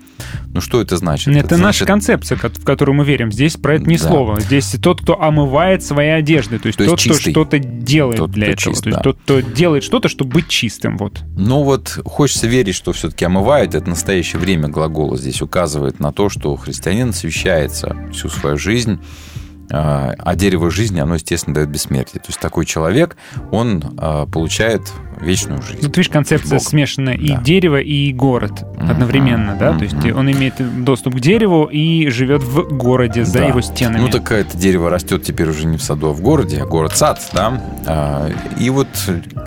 [0.53, 1.35] Ну, что это значит?
[1.35, 3.33] Это наша значит, концепция, ко- в которую мы верим.
[3.33, 4.07] Здесь про это ни Да.
[4.09, 4.41] слова.
[4.41, 7.31] Здесь тот, кто омывает свои одежды, то есть То есть тот, кто чистый.
[7.31, 8.75] что-то делает Тот, для кто этого.
[8.75, 9.03] чист, то есть да.
[9.03, 10.97] тот, кто делает что-то, чтобы быть чистым.
[10.97, 11.21] Вот.
[11.37, 13.75] Ну вот хочется верить, что все-таки омывают.
[13.75, 19.01] Это настоящее время глагола здесь указывает на то, что христианин освящается всю свою жизнь,
[19.71, 22.21] а а дерево жизни, оно, естественно, дает бессмертие.
[22.21, 23.17] То есть такой человек,
[23.51, 24.83] он а, получает
[25.21, 25.81] вечную жизнь.
[25.81, 27.41] Тут, видишь, концепция смешана и Да.
[27.41, 29.77] дерево, и город одновременно, да?
[29.77, 33.47] То есть он имеет доступ к дереву и живет в городе за Да.
[33.47, 34.01] его стенами.
[34.03, 37.21] Ну, так это дерево растет теперь уже не в саду, а в городе, а город-сад,
[37.33, 38.29] да.
[38.59, 38.89] И вот,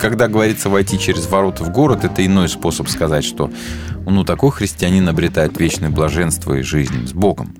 [0.00, 3.50] когда говорится войти через ворота в город, это иной способ сказать, что
[4.06, 7.54] ну, такой христианин обретает вечное блаженство и жизнь с Богом.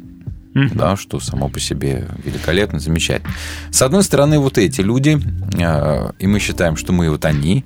[0.55, 0.71] Мгм.
[0.75, 3.33] да, что само по себе великолепно, замечательно.
[3.71, 5.21] С одной стороны, вот эти люди,
[5.59, 7.65] э, и мы считаем, что мы вот они,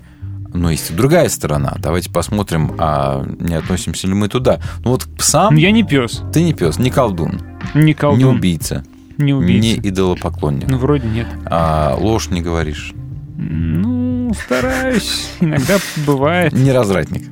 [0.52, 1.74] но есть и другая сторона.
[1.78, 4.60] Давайте посмотрим, а не относимся ли мы туда.
[4.84, 7.40] Ну вот к псам Ну, Я не пес, ты не пес, не колдун,
[7.74, 8.84] не колдун, не убийца,
[9.18, 9.80] не убийца.
[9.80, 10.68] не идолопоклонник.
[10.68, 11.26] Ну, вроде нет.
[11.46, 12.92] А ложь не говоришь,
[13.36, 15.30] Ну, стараюсь.
[15.40, 16.52] Иногда бывает.
[16.52, 17.24] не развратник.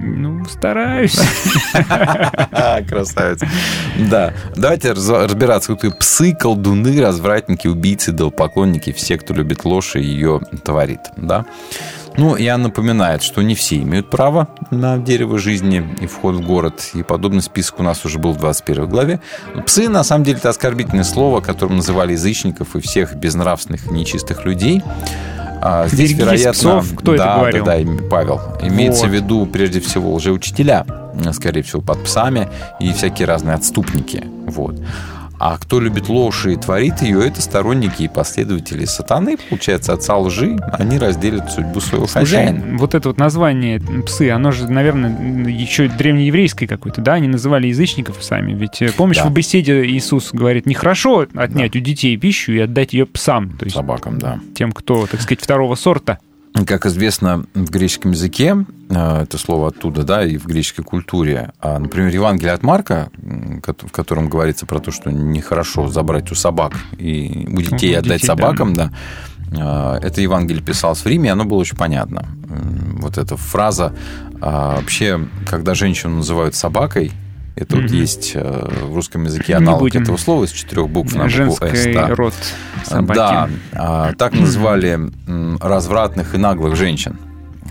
[0.00, 1.18] Ну, стараюсь.
[2.88, 3.40] Красавец.
[4.10, 4.32] Да.
[4.56, 5.72] Давайте раз- разбираться.
[5.72, 11.00] И псы, колдуны, развратники, убийцы, долпоклонники, все, кто любит ложь и ее творит.
[11.16, 11.46] Да?
[12.16, 16.90] Ну, я напоминаю, что не все имеют право на дерево жизни и вход в город.
[16.94, 19.20] И подобный список у нас уже был в 21 главе.
[19.66, 24.82] Псы, на самом деле, это оскорбительное слово, которым называли язычников и всех безнравственных нечистых людей.
[25.60, 26.94] А здесь, Берегитесь вероятно, псов.
[26.96, 27.64] Кто это да, говорил?
[27.64, 28.40] Да, да, Павел.
[28.62, 29.10] Имеется Вот.
[29.10, 30.86] в виду, прежде всего, лжеучителя,
[31.32, 32.48] скорее всего, под псами
[32.80, 34.24] и всякие разные отступники.
[34.46, 34.76] Вот.
[35.40, 39.36] А кто любит ложь и творит ее, это сторонники и последователи сатаны.
[39.48, 42.76] Получается, отца лжи, они разделят судьбу своего хозяина.
[42.78, 47.14] Вот это вот название псы, оно же, наверное, еще древнееврейское какое-то, да?
[47.14, 48.52] Они называли язычников сами.
[48.52, 49.28] Ведь э, помнишь, Да.
[49.28, 53.76] в беседе Иисус говорит, нехорошо отнять у детей пищу и отдать ее псам, то есть
[53.76, 54.40] Собакам, да.
[54.56, 56.18] тем, кто, так сказать, второго сорта.
[56.66, 61.78] Как известно, в греческом языке, э, это слово оттуда, да, и в греческой культуре, а,
[61.78, 63.10] например, Евангелие от Марка,
[63.66, 68.20] в котором говорится про то, что нехорошо забрать у собак и у детей У отдать
[68.20, 68.34] детей, да.
[68.34, 68.92] собакам, да,
[69.52, 72.26] э, это Евангелие писалось в Риме, и оно было очень понятно.
[72.98, 73.94] Вот эта фраза,
[74.40, 77.12] а, вообще, когда женщину называют собакой,
[77.58, 77.94] это вот Мгм.
[77.94, 81.86] есть э, в русском языке аналог этого слова из четырех букв на букву «С».
[81.94, 82.08] да.
[82.14, 82.34] род
[82.84, 83.16] собаки.
[83.16, 84.98] Да, а, так называли
[85.60, 87.16] развратных и наглых женщин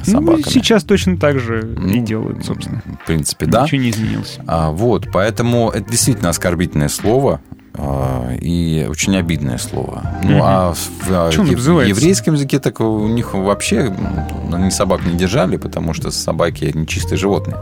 [0.06, 0.44] Ну, собаками.
[0.44, 2.82] сейчас точно так же и Ну, делают, собственно.
[3.04, 3.64] В принципе, да.
[3.64, 4.40] Ничего не изменилось.
[4.46, 7.42] А, вот, поэтому это действительно оскорбительное слово
[8.42, 10.20] и очень обидное слово.
[10.24, 11.90] Ну, а в, а, обзывается?
[11.90, 17.18] еврейском языке так у них вообще м, они собак не держали, потому что собаки нечистые
[17.18, 17.58] животные.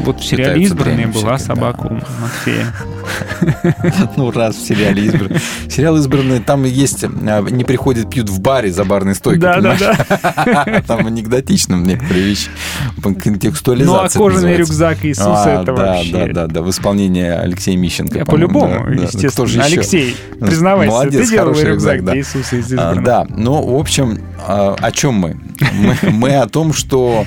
[0.00, 2.74] Вот в сериале «Избранные» была всякой, собака у Матфея.
[4.16, 5.40] Ну, раз в сериале избранные.
[5.68, 9.40] Сериал избранные, там есть, а, не приходят, пьют в баре за барной стойкой.
[9.40, 10.84] Да, да, понимаешь?
[10.86, 12.48] Там анекдотично некоторые вещи.
[13.02, 16.12] Контекстуализация Ну, а кожаный рюкзак Иисуса А, это да, вообще...
[16.12, 18.24] Да, да, да, в исполнении Алексея Мищенко.
[18.24, 19.02] По-любому, да, да.
[19.02, 19.43] естественно.
[19.46, 19.78] Же еще?
[19.78, 22.16] Алексей, признавайся, Молодец, ты делал рюкзак рюкзак, да.
[22.16, 22.94] Иисуса из А.
[22.94, 25.36] Да, ну, в общем, а, о чем мы?
[25.72, 27.24] Мы, мы о том, что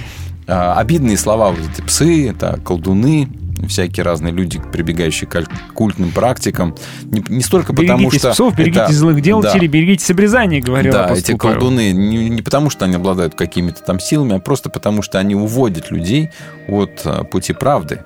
[0.48, 3.30] а, обидные слова, вот эти псы, это колдуны,
[3.68, 5.44] всякие разные люди, прибегающие к
[5.74, 8.32] культным практикам, не, не столько потому, Берегитесь что...
[8.32, 12.70] псов, берегитесь это- злых делателей, да, берегитесь обрезания, говорил да, эти колдуны не, не потому,
[12.70, 16.30] что они обладают какими-то там силами, а просто потому, что они уводят людей
[16.68, 18.02] от а, пути правды.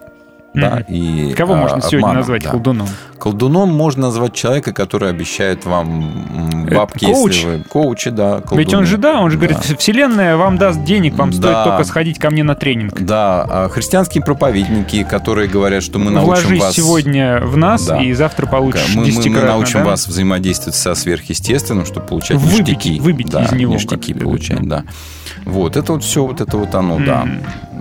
[0.53, 2.49] Да, и, Кого а, можно сегодня обманом, назвать да.
[2.49, 2.87] колдуном?
[3.17, 7.35] Колдуном можно назвать человека, который обещает вам Это бабки, коуч?
[7.35, 7.63] если вы...
[7.63, 8.35] Коучи, да.
[8.51, 8.85] Ведь он колдуны.
[8.85, 9.75] же, да, он же говорит, Да.
[9.77, 11.63] вселенная вам даст денег, вам стоит Да.
[11.65, 12.99] только сходить ко мне на тренинг.
[12.99, 16.75] Да, а христианские проповедники, которые говорят, что мы научим Вложись вас...
[16.75, 18.01] сегодня в нас, Да.
[18.01, 19.85] и завтра получишь мы, мы- мы научим да?
[19.85, 22.99] вас взаимодействовать со сверхъестественным, чтобы получать Выбить- ништяки.
[22.99, 24.83] выбить да, из него ништяки получать, да.
[25.45, 27.25] Вот, это вот все, вот это вот оно, да.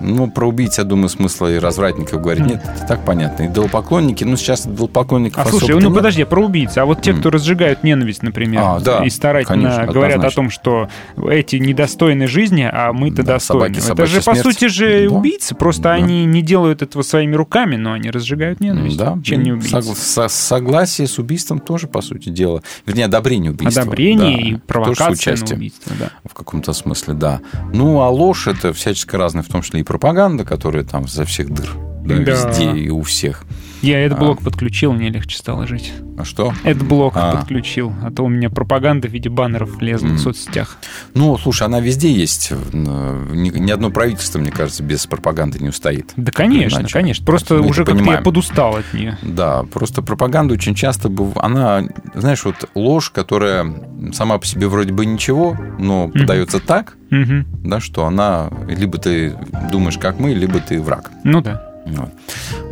[0.00, 3.44] Ну, про убийц, я думаю, смысла и развратников говорить нет, это так понятно.
[3.44, 5.94] И идолопоклонники, ну, сейчас идолопоклонников А слушай, ну нет.
[5.94, 6.76] подожди, про убийц.
[6.78, 10.42] А вот те, кто разжигают ненависть, например, А, да, и старательно конечно, говорят о однозначно.
[10.42, 10.88] том, что
[11.30, 13.74] эти недостойны жизни, а мы-то Да, достойны.
[13.80, 14.42] собаки, Это же, по смерть.
[14.42, 15.14] сути же, Да.
[15.14, 15.54] убийцы.
[15.54, 15.92] Просто Да.
[15.92, 18.96] они не делают этого своими руками, но они разжигают ненависть.
[18.96, 19.76] Да, Чем не и убийцы?
[19.76, 22.62] согла- со- согласие с убийством тоже, по сути дела.
[22.86, 23.82] Вернее, одобрение убийства.
[23.82, 25.58] Одобрение да, и тоже с провокация на участием.
[25.58, 26.10] убийство, да.
[26.28, 27.40] В каком-то смысле, да.
[27.72, 31.50] Ну, а ложь это всячески разная, в том числе и пропаганда, которая там за всех
[31.52, 31.68] дыр.
[32.04, 32.22] Да, Да.
[32.22, 33.42] везде и у всех.
[33.82, 34.20] Я этот А.
[34.20, 35.92] блок подключил, мне легче стало жить.
[36.18, 36.52] А что?
[36.64, 37.36] Этот блок А.
[37.36, 40.16] подключил, а то у меня пропаганда в виде баннеров лезла М.
[40.16, 40.76] в соцсетях.
[41.14, 42.52] Ну, слушай, она везде есть.
[42.72, 46.12] Ни, ни одно правительство, мне кажется, без пропаганды не устоит.
[46.16, 46.92] Да, конечно, Иначе.
[46.92, 47.24] конечно.
[47.24, 49.16] Просто Мы уже как-то я подустал от нее.
[49.22, 51.82] Да, просто пропаганда очень часто, быв- она,
[52.14, 53.66] знаешь, вот ложь, которая
[54.12, 57.46] сама по себе вроде бы ничего, но подается так, Мгм.
[57.64, 59.34] да, что она либо ты
[59.72, 61.10] думаешь, как мы, либо ты враг.
[61.24, 61.66] Ну да.
[61.96, 62.10] Вот.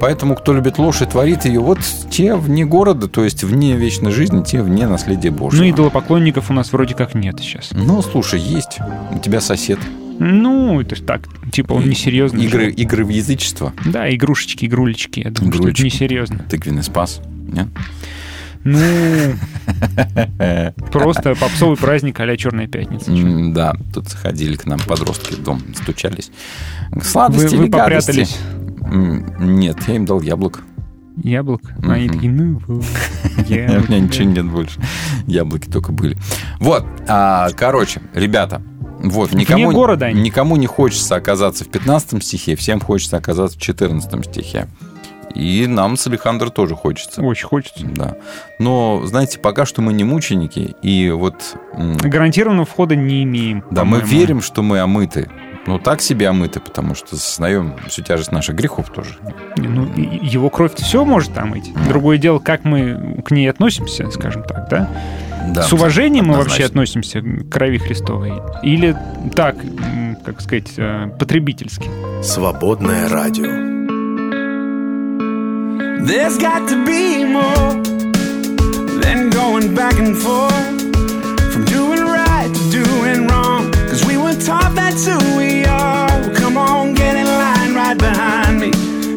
[0.00, 1.78] Поэтому, кто любит ложь и творит ее, вот
[2.10, 5.62] те вне города, то есть вне вечной жизни, те вне наследия Божьего.
[5.62, 7.70] Ну, идолопоклонников у нас вроде как нет сейчас.
[7.72, 8.78] Ну, слушай, есть.
[9.12, 9.78] У тебя сосед.
[10.20, 12.44] Ну, это ж так, типа он несерьезный.
[12.44, 12.70] Игры, же.
[12.72, 13.72] игры в язычество.
[13.86, 15.20] Да, игрушечки, игрулечки.
[15.20, 15.96] Я думаю, что это Игрулечки.
[15.96, 16.38] несерьезно.
[16.50, 17.20] Тыквенный спас.
[17.46, 17.68] Нет?
[18.64, 18.78] Ну,
[20.92, 23.10] просто попсовый праздник а-ля Черная пятница.
[23.52, 26.30] Да, тут ходили к нам подростки в дом, стучались.
[27.00, 28.36] Сладости Вы, вы попрятались.
[28.90, 30.62] Нет, я им дал яблок.
[31.22, 31.62] Яблок.
[31.82, 32.84] А Они такие, ну, вот,
[33.38, 34.80] У меня ничего нет больше.
[35.26, 36.16] Яблоки только были.
[36.60, 38.62] Вот, а, короче, ребята,
[39.00, 44.24] вот, никому, города никому не хочется оказаться в 15 стихе, всем хочется оказаться в 14
[44.26, 44.68] стихе.
[45.34, 47.22] И нам с Александром тоже хочется.
[47.22, 47.86] Очень хочется.
[47.86, 48.16] Да.
[48.58, 51.56] Но, знаете, пока что мы не мученики, и вот...
[51.74, 53.62] Гарантированного входа не имеем.
[53.70, 55.28] Да, мы верим, что мы омыты.
[55.68, 59.16] Ну, так себе омыты, потому что осознаем всю тяжесть наших грехов тоже.
[59.58, 61.74] Ну, его кровь все может идти.
[61.86, 64.88] Другое дело, как мы к ней относимся, скажем так, да?
[65.48, 66.50] Да, С уважением мы однозначно.
[66.50, 68.32] вообще относимся к крови Христовой?
[68.62, 68.96] Или
[69.36, 69.56] так,
[70.24, 71.88] как сказать, э, потребительски?
[72.22, 73.44] Свободное радио.
[76.06, 77.82] There's got to be more
[79.02, 80.80] than going back and forth
[81.52, 83.57] from doing right to doing wrong.
[84.38, 86.06] top, that's who we are.
[86.06, 88.70] Well, come on, get in line right behind me.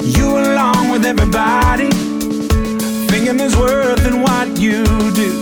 [0.03, 1.89] You along with everybody.
[3.09, 5.41] Thinking there's worth in what you do.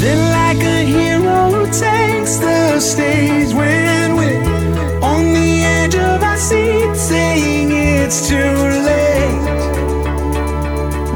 [0.00, 4.42] Then, like a hero, who takes the stage when we're
[5.02, 8.54] on the edge of our seat, saying it's too
[8.88, 9.44] late.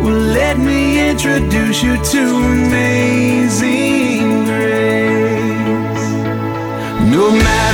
[0.02, 3.87] Well, let me introduce you to amazing.
[7.10, 7.67] No matter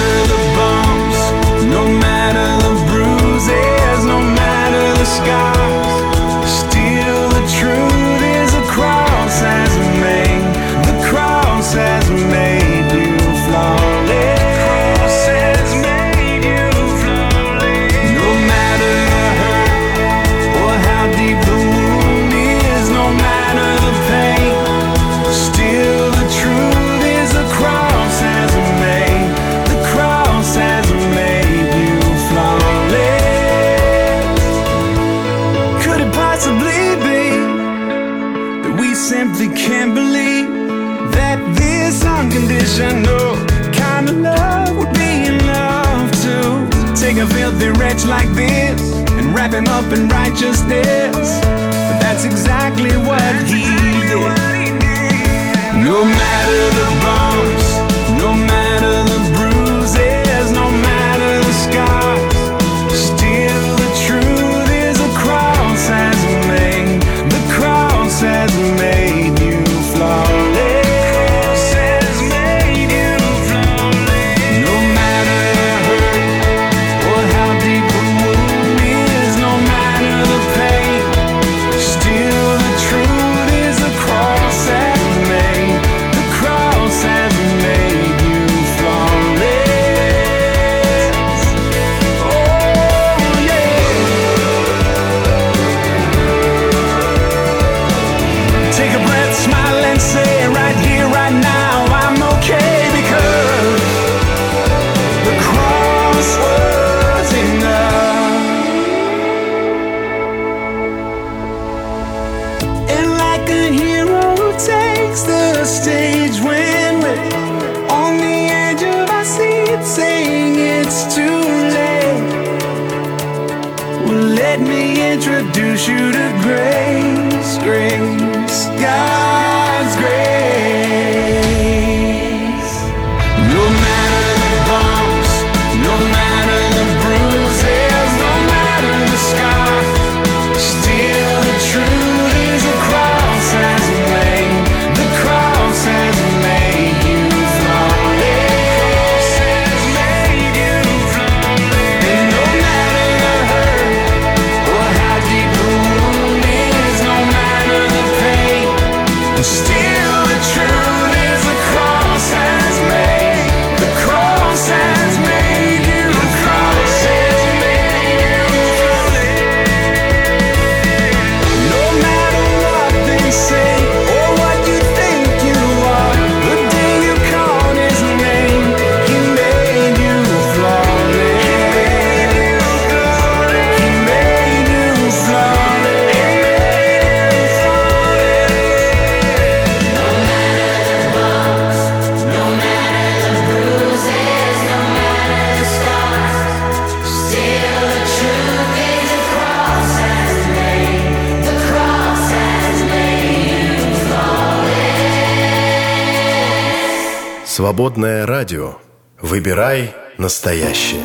[207.57, 208.79] Свободное радио.
[209.23, 211.05] Выбирай настоящее.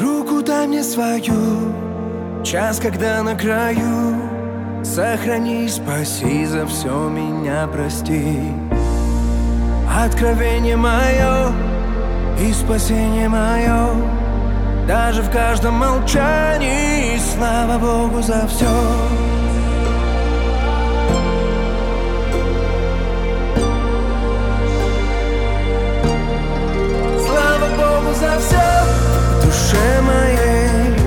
[0.00, 1.74] Руку дай мне свою,
[2.42, 4.82] час, когда на краю.
[4.82, 8.38] Сохрани, спаси, за все меня прости.
[9.86, 11.52] Откровение мое
[12.40, 14.23] и спасение мое.
[14.86, 18.68] Даже в каждом молчании Слава Богу за все
[27.26, 28.60] Слава Богу за все
[29.30, 30.98] В душе моей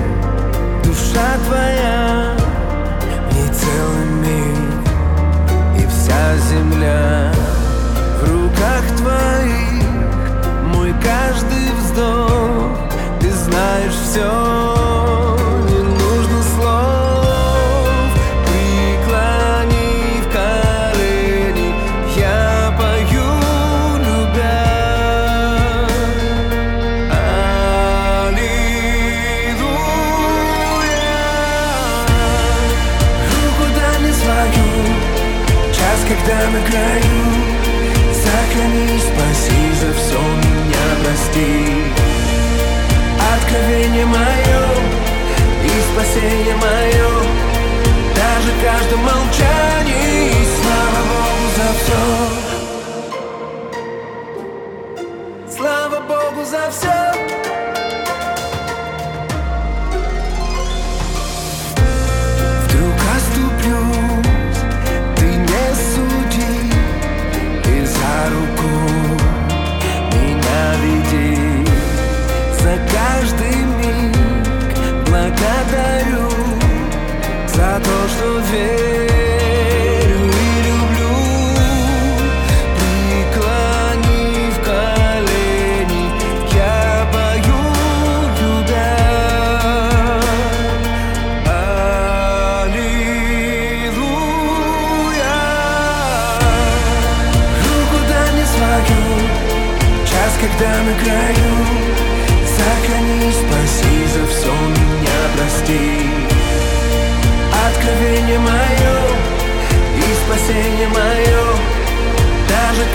[0.84, 2.36] Душа твоя.
[3.30, 4.74] В целый мир
[5.78, 7.37] И вся земля.
[14.08, 14.67] so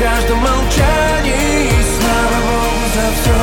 [0.02, 3.38] каждом молчании И слава Богу за все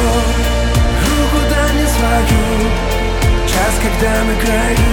[1.08, 2.90] Руку дай мне свою
[3.48, 4.90] Час, когда на краю.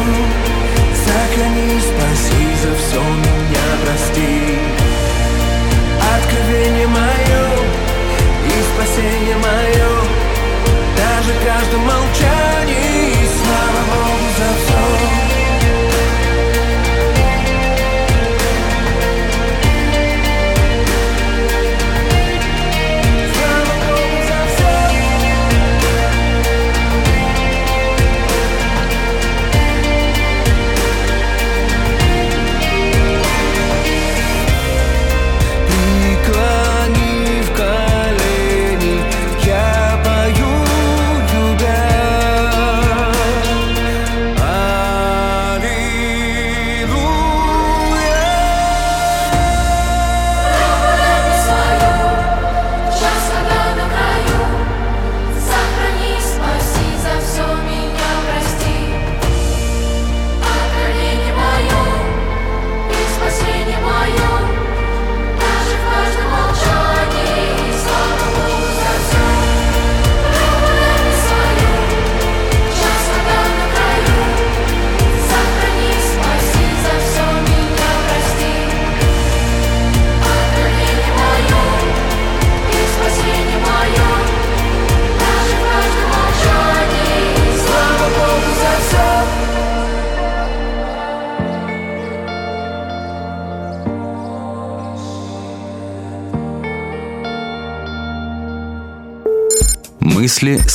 [1.04, 4.58] Сохрани, спаси за все меня, прости.
[6.16, 7.44] Откровение мое
[8.44, 9.85] и спасение мое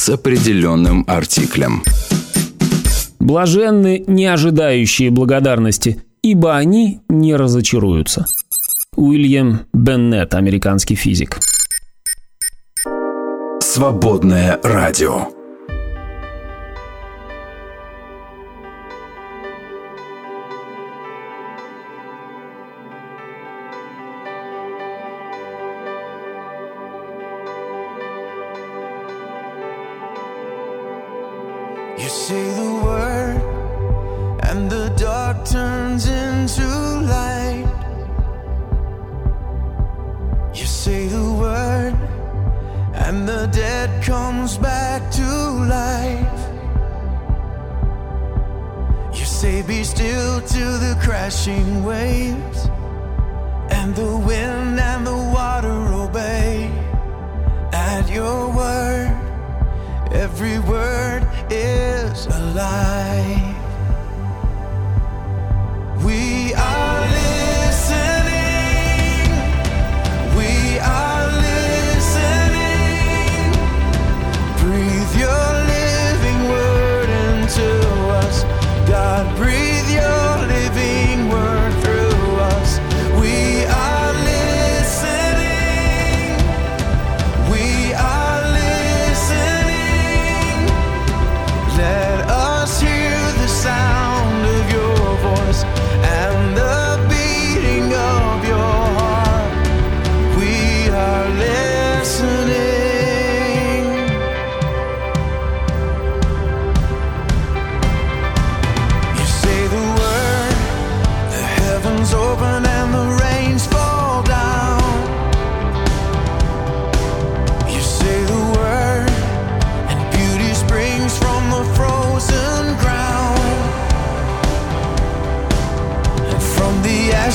[0.01, 1.83] с определенным артиклем.
[3.19, 8.25] Блаженны не ожидающие благодарности, ибо они не разочаруются.
[8.95, 11.39] Уильям Беннет, американский физик.
[13.59, 15.27] Свободное радио.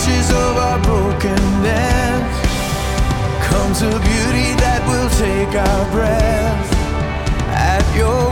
[0.06, 2.26] ashes of our brokenness
[3.48, 6.72] comes a beauty that will take our breath.
[7.50, 8.25] At your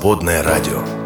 [0.00, 0.99] Свободное радио.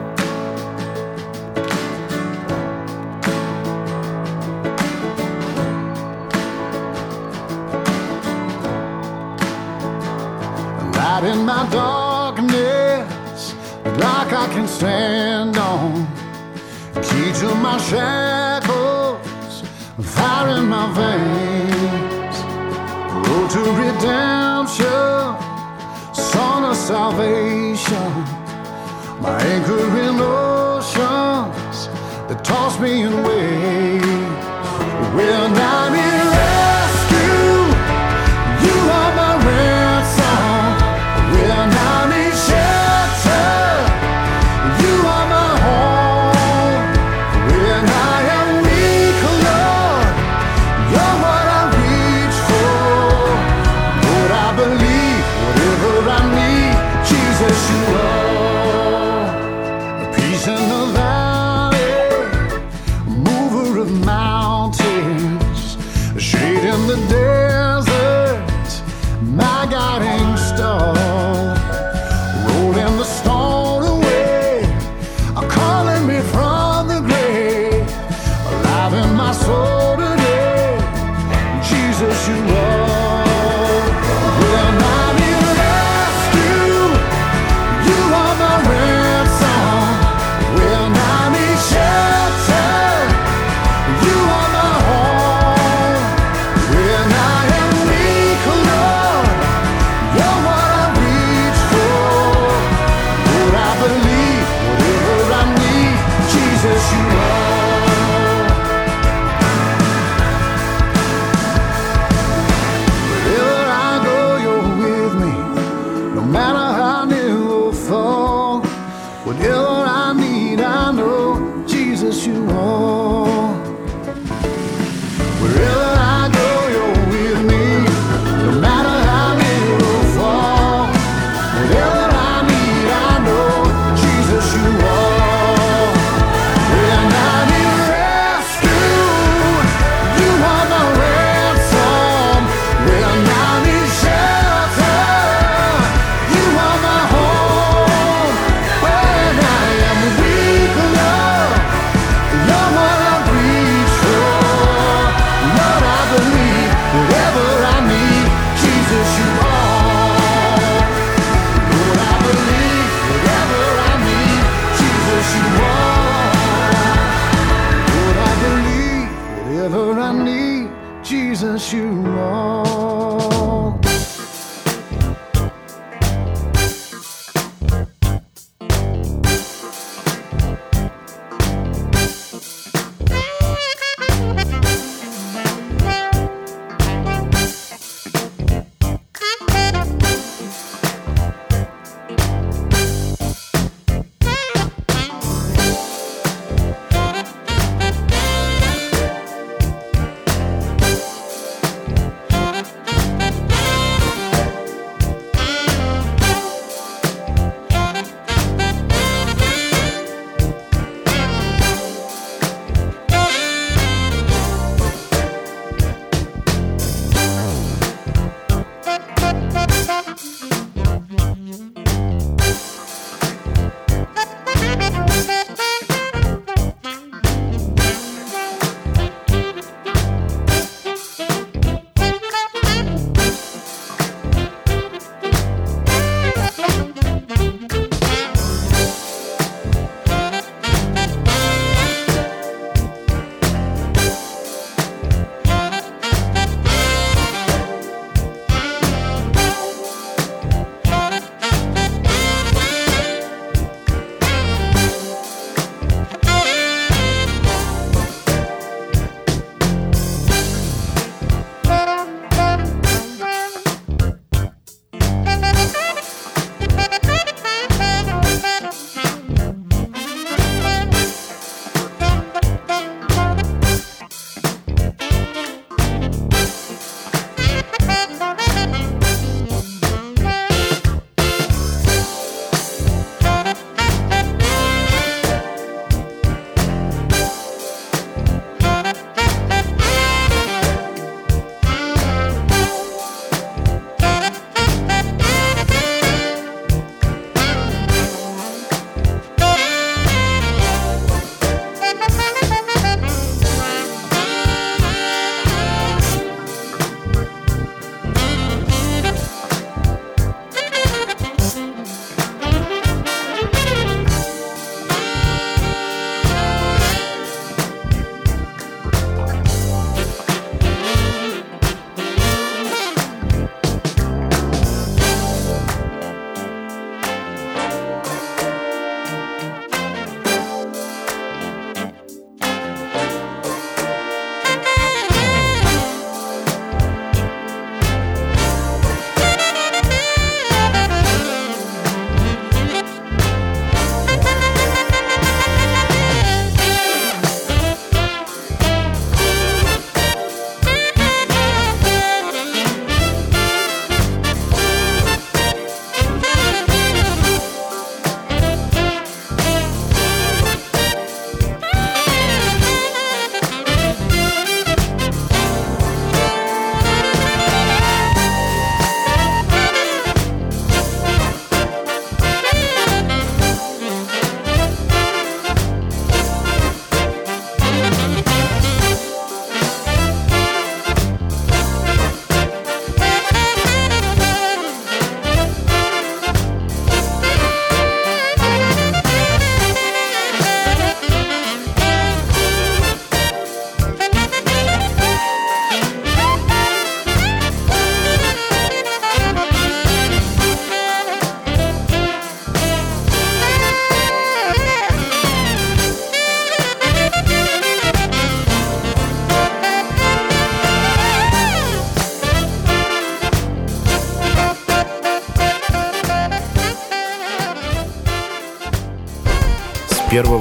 [29.20, 31.88] my anchor in oceans
[32.28, 33.73] that toss me away.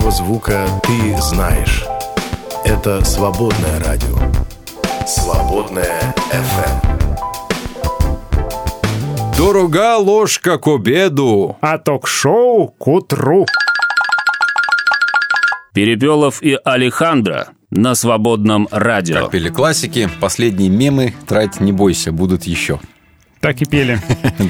[0.04, 1.86] Первого звука ты знаешь.
[2.66, 4.18] Это свободное радио.
[5.08, 6.98] Свободное FM.
[9.38, 11.56] Дорога ложка к обеду.
[11.62, 13.46] А ток-шоу к утру.
[15.74, 19.22] Перепелов и Алехандро на свободном радио.
[19.22, 22.80] Как пели классики, последние мемы трать не бойся, будут еще.
[23.44, 24.00] Так и пели.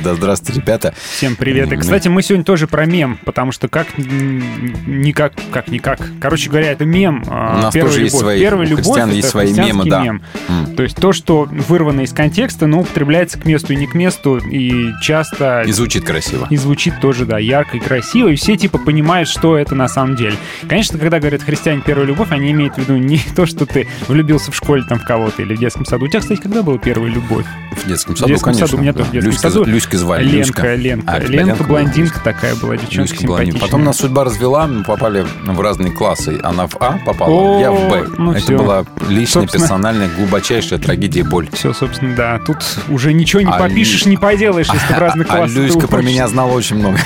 [0.03, 0.93] Да, здравствуйте, ребята.
[1.15, 1.71] Всем привет.
[1.73, 5.99] И, кстати, мы сегодня тоже про мем, потому что как никак, как никак.
[6.21, 7.23] Короче говоря, это мем.
[7.27, 8.21] а, У нас «Первая тоже есть любовь».
[8.23, 10.03] свои- Первая любовь это есть свои мемы, да.
[10.03, 10.21] мем.
[10.47, 10.75] М.
[10.75, 14.37] То есть то, что вырвано из контекста, но употребляется к месту и не к месту,
[14.37, 16.45] и часто И звучит красиво.
[16.51, 20.15] и звучит тоже, да, ярко и красиво, и все типа понимают, что это на самом
[20.15, 20.35] деле.
[20.69, 24.51] Конечно, когда говорят христиане первая любовь, они имеют в виду не то, что ты влюбился
[24.51, 26.05] в школе там в кого-то или в детском саду.
[26.05, 27.45] У тебя, кстати, когда была первая любовь?
[27.75, 28.67] В детском В саду, детском конечно.
[28.67, 29.63] саду, меня тоже в детском Люська, саду.
[29.65, 30.23] Люська звали.
[30.25, 31.11] Ленка, Ленка.
[31.13, 33.61] А, Ленка, блондинка такая была, девчонка Люська симпатичная.
[33.61, 36.39] Потом нас судьба развела, мы попали в разные классы.
[36.43, 38.07] Она в А попала, я в Б.
[38.17, 38.57] ну Это всё.
[38.57, 39.63] была личная, Собственно.
[39.63, 41.47] персональная, глубочайшая трагедия боль.
[41.53, 42.39] Все, собственно, да.
[42.45, 42.57] Тут
[42.89, 45.88] уже ничего не А попишешь, Лю- не поделаешь, если ты в разных А классах Люська
[45.88, 46.97] про меня знала очень много.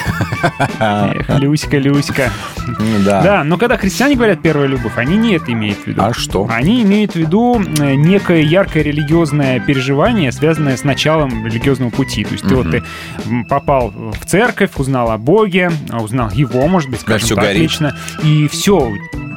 [0.79, 2.29] Эх, Люська, Люська.
[2.67, 3.21] Ну Да.
[3.21, 6.01] Да, но когда христиане говорят первая любовь, они не это имеют в виду.
[6.03, 6.47] А что?
[6.49, 12.23] Они имеют в виду э, некое яркое религиозное переживание, связанное с началом религиозного пути.
[12.23, 12.83] То есть ты вот ты
[13.49, 17.61] попал в церковь, узнал о Боге, а узнал его, может быть, скажем так, горит.
[17.61, 18.91] лично, и все,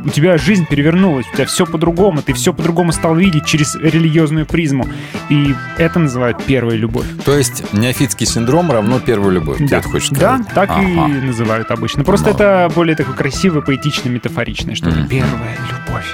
[0.05, 4.47] у тебя жизнь перевернулась, у тебя все по-другому, ты все по-другому стал видеть через религиозную
[4.47, 4.87] призму.
[5.29, 7.07] И это называют первой любовь.
[7.25, 9.59] То есть неофитский синдром равно первая любовь.
[9.59, 10.47] Ты Да, это хочешь да, сказать?
[10.55, 11.09] так и Ага.
[11.09, 12.05] называют обычно.
[12.05, 12.35] Просто Ну.
[12.37, 15.09] это более такое красивое, поэтичное, метафоричное, что Мгм.
[15.09, 16.07] первая любовь.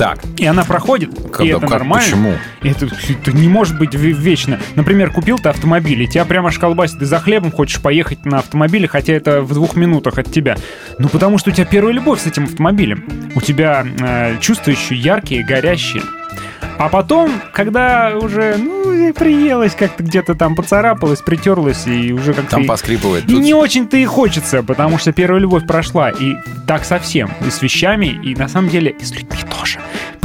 [0.00, 2.04] Так, И она проходит, и Когда- это как- нормально.
[2.06, 2.32] почему?
[2.62, 4.58] И Это, это не может быть ве- вечно.
[4.74, 8.38] Например, купил ты автомобиль, и тебя прямо аж колбасит, ты за хлебом хочешь поехать на
[8.38, 10.56] автомобиле, хотя это в двух минутах от тебя.
[10.98, 13.04] Ну, потому что у тебя первая любовь с этим автомобилем.
[13.34, 16.02] У тебя э, чувства еще яркие, горящие.
[16.78, 22.52] А потом, когда уже, ну, приелось, как-то где-то там поцарапалось, притерлось, и уже как-то...
[22.52, 23.24] там и- поскрипывает.
[23.24, 26.10] и Тут не очень-то и хочется, потому что первая любовь прошла.
[26.10, 26.36] И
[26.66, 27.30] так совсем.
[27.46, 29.78] И с вещами, и на самом деле и с людьми тоже.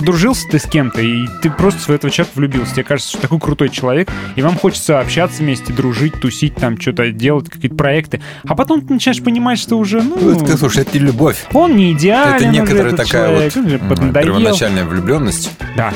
[0.06, 2.74] Подружился ты с кем-то, и ты просто в этого человека влюбился.
[2.74, 7.12] Тебе кажется, что такой крутой человек, и вам хочется общаться вместе, дружить, тусить, там что-то
[7.12, 8.22] делать, какие-то проекты.
[8.47, 10.16] А потом ты начинаешь понимать, что уже, ну...
[10.22, 11.43] Ну, это, слушай, это не любовь.
[11.53, 15.49] Он не идеален, Это некоторая такая человек, вот первоначальная влюбленность.
[15.76, 15.91] Да.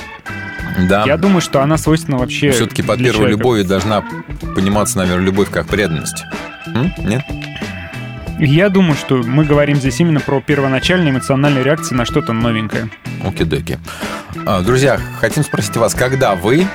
[0.87, 1.03] Да.
[1.05, 3.37] Я думаю, что она свойственна вообще Все-таки под первой человека.
[3.37, 4.03] любовью должна
[4.55, 6.23] пониматься, наверное, любовь как преданность.
[6.65, 6.91] М?
[6.97, 7.21] Нет?
[8.39, 12.89] Я думаю, что мы говорим здесь именно про первоначальные эмоциональные реакции на что-то новенькое.
[13.23, 13.79] Оки-доки.
[14.45, 16.65] А, Друзья, хотим спросить вас, когда вы,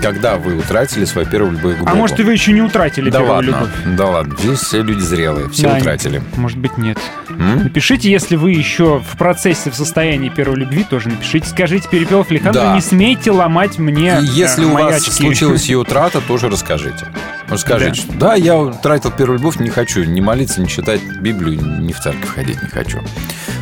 [0.00, 1.90] когда вы утратили свою первую любовь к Богу?
[1.90, 3.96] А может, и вы еще не утратили да первую ладно, любовь?
[3.98, 6.22] да ладно, здесь все люди зрелые, все Да, утратили.
[6.36, 6.98] Может быть, нет.
[7.28, 7.64] М?
[7.64, 11.46] Напишите, если вы еще в процессе, в состоянии первой любви, тоже напишите.
[11.46, 12.74] Скажите, Перепелов Александр, Да.
[12.74, 17.06] не смейте ломать мне И если э, у вас случилась ее утрата, тоже расскажите.
[17.48, 17.94] Расскажите, Да.
[18.08, 22.00] что да, я утратил первую любовь, не хочу ни молиться, ни читать Библию, ни в
[22.00, 23.00] церковь ходить не хочу.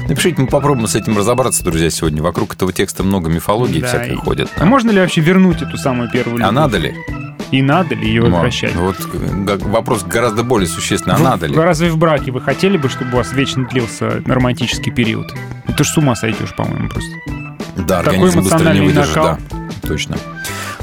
[0.08, 2.22] Напишите, мы попробуем с этим разобраться, друзья, сегодня.
[2.22, 4.48] Вокруг этого текста много мифологии Да, всякой и- ходит.
[4.56, 6.48] А можно ли вообще вернуть эту самую первую любовь?
[6.48, 6.94] А надо ли?
[7.50, 8.74] И надо ли ее Ну, возвращать?
[8.76, 11.16] Вот э, вопрос гораздо более существенный.
[11.16, 11.54] А Вы- надо ли?
[11.56, 15.32] Разве в браке вы хотели бы, чтобы у вас вечно длился романтический период?
[15.66, 17.10] Ну, Ты ж с ума сойдешь, по-моему, просто.
[17.76, 19.38] Да, Такой организм быстро не выдержит, накал.
[19.50, 19.88] да.
[19.88, 20.16] Точно.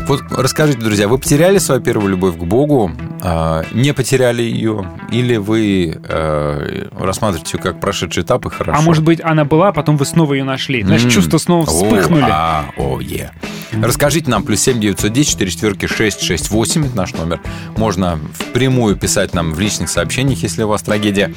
[0.07, 2.91] Вот расскажите, друзья, вы потеряли свою первую любовь к Богу,
[3.21, 8.79] а, не потеряли ее, или вы э, рассматриваете ее как прошедший этап и хорошо?
[8.79, 10.81] А может быть, она была, а потом вы снова ее нашли.
[10.81, 11.09] М.
[11.09, 12.25] чувства снова вспыхнули.
[12.25, 13.31] а, О, е.
[13.73, 17.41] Расскажите нам, плюс 7 910 4 четверки 668, это наш номер.
[17.75, 21.33] Можно впрямую писать нам в личных сообщениях, если у вас трагедия.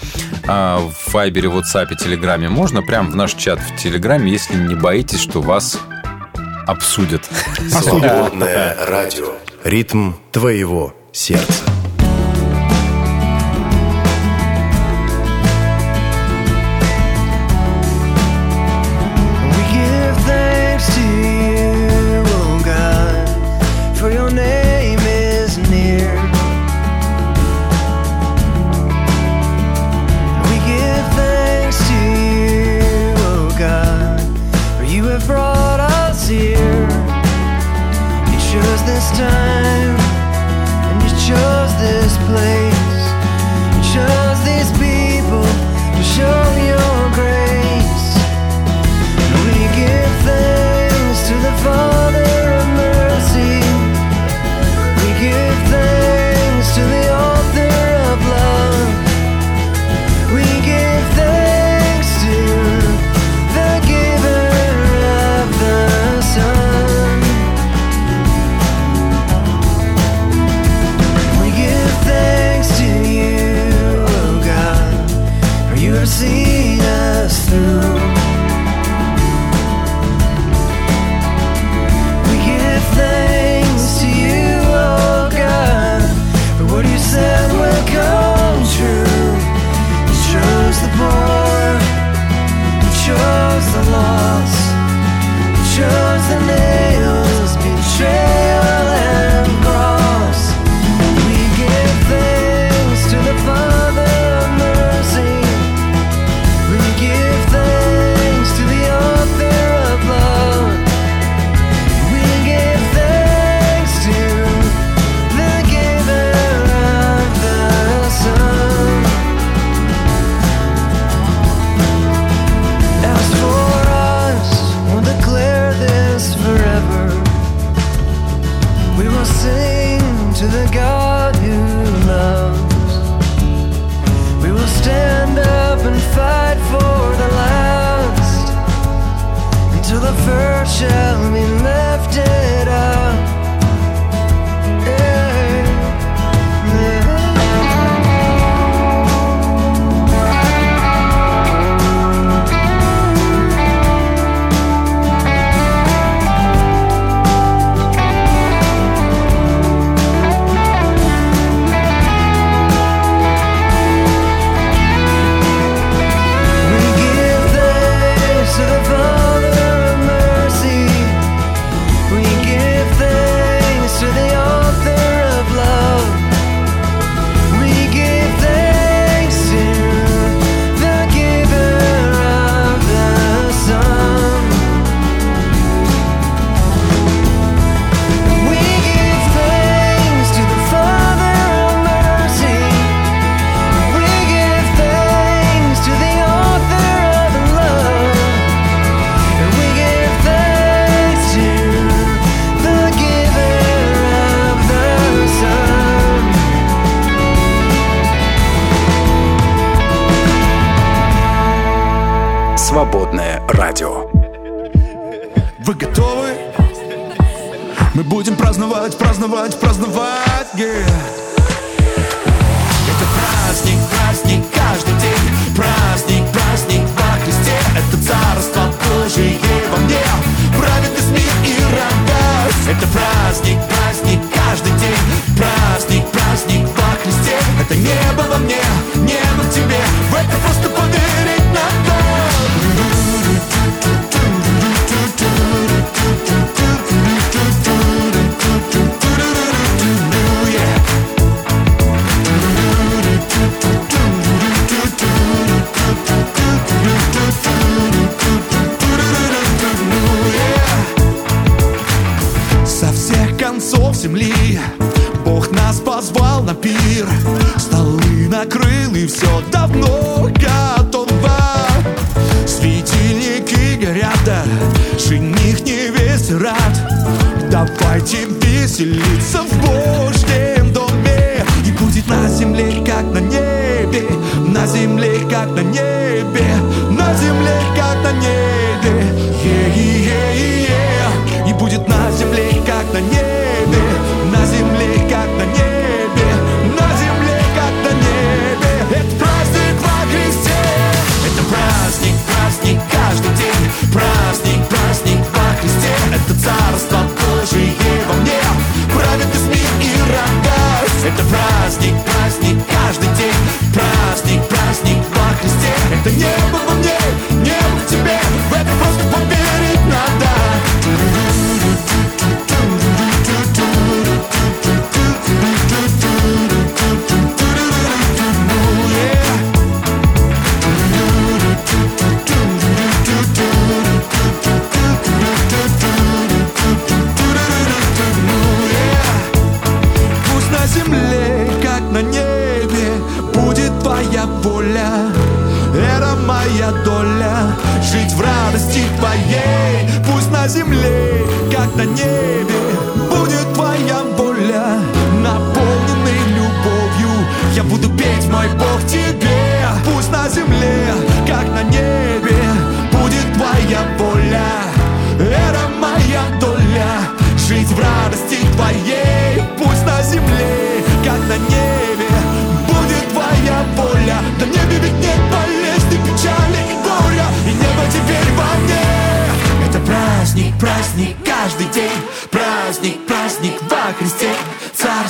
[0.46, 2.48] А, в Файбере, WhatsApp, Телеграме.
[2.48, 5.80] Можно прям в наш чат в Телеграме, если не боитесь, что вас
[6.70, 7.28] обсудят.
[7.68, 9.32] Свободное радио.
[9.64, 11.79] Ритм твоего сердца.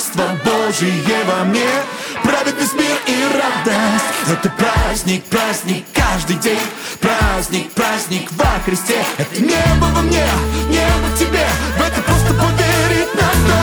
[0.01, 1.69] Царство Божие во мне.
[2.23, 4.31] Праведность, мир и радость.
[4.33, 6.59] Это праздник, праздник каждый день.
[7.01, 9.05] Праздник, праздник во Христе.
[9.19, 10.27] Это небо во мне,
[10.71, 11.47] небо в тебе.
[11.77, 13.60] В это просто поверить надо.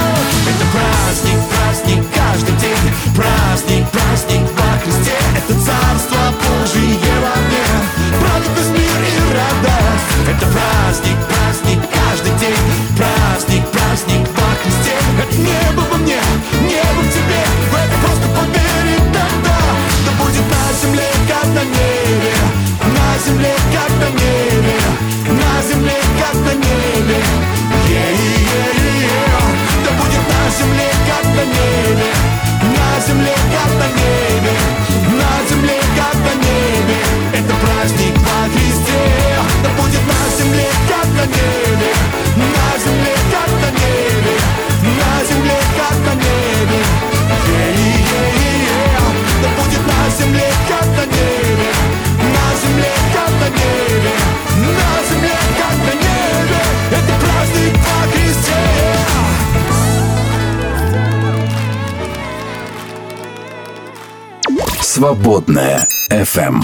[65.01, 66.59] Свободная FM.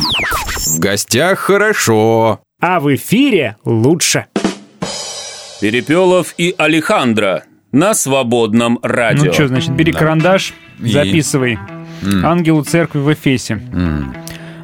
[0.66, 2.40] В гостях хорошо.
[2.60, 4.26] А в эфире лучше.
[5.62, 9.26] Перепелов и Алехандро на свободном радио.
[9.26, 10.00] Ну что, значит, бери Да.
[10.00, 10.88] карандаш, И?
[10.92, 11.60] записывай.
[12.02, 12.26] М.
[12.26, 13.62] Ангелу церкви в Эфесе.
[13.72, 14.16] М.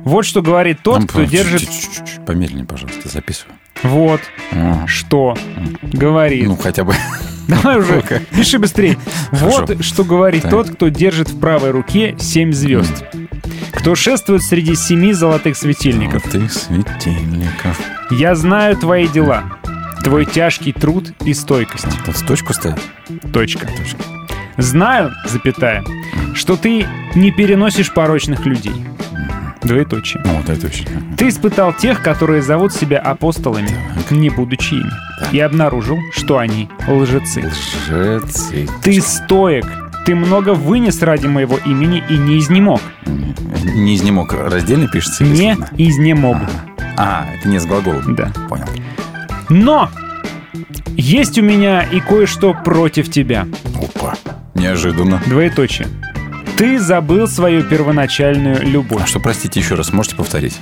[0.03, 1.59] Вот что говорит тот, Нам кто по- держит...
[1.61, 3.53] чуть-чуть Помедленнее, пожалуйста, записывай.
[3.83, 4.21] Вот
[4.51, 4.87] М.
[4.87, 5.37] что
[5.83, 6.47] говорит.
[6.47, 6.95] Ну, хотя бы.
[7.47, 8.01] Давай уже,
[8.31, 8.97] пиши быстрее.
[9.31, 13.03] Вот что говорит тот, кто держит в правой руке семь звезд.
[13.79, 16.23] Кто шествует среди семи золотых светильников.
[16.23, 17.79] Ты светильников.
[18.11, 19.45] Я знаю твои дела.
[20.03, 21.87] Твой тяжкий труд и стойкость.
[22.05, 22.77] Тут точку ставь?
[23.31, 23.69] Точка.
[24.57, 25.85] Знаю, запятая,
[26.33, 26.85] что ты
[27.15, 28.85] не переносишь порочных людей.
[29.61, 30.23] Двоеточие.
[30.25, 31.15] Ну, очень.
[31.15, 33.71] Ты испытал тех, которые зовут себя апостолами,
[34.09, 34.91] не будучи ими,
[35.31, 37.49] и обнаружил, что они лжецы.
[37.87, 38.67] Лжецы.
[38.81, 39.65] Ты стоек,
[40.09, 42.81] ты много вынес ради моего имени и не изнемог.
[43.63, 44.33] Не изнемог.
[44.33, 45.23] Раздельно пишется?
[45.23, 46.37] Не изнемог.
[46.97, 48.15] А, это не с глаголом.
[48.15, 48.33] Да.
[48.49, 48.65] Понял.
[49.49, 49.87] Но
[50.97, 53.45] есть у меня и кое-что против тебя.
[53.79, 54.15] Опа.
[54.55, 55.21] Неожиданно.
[55.27, 55.87] Двоеточие.
[56.57, 59.03] Ты забыл свою первоначальную любовь.
[59.03, 60.57] А что, простите, еще раз, можете повторить?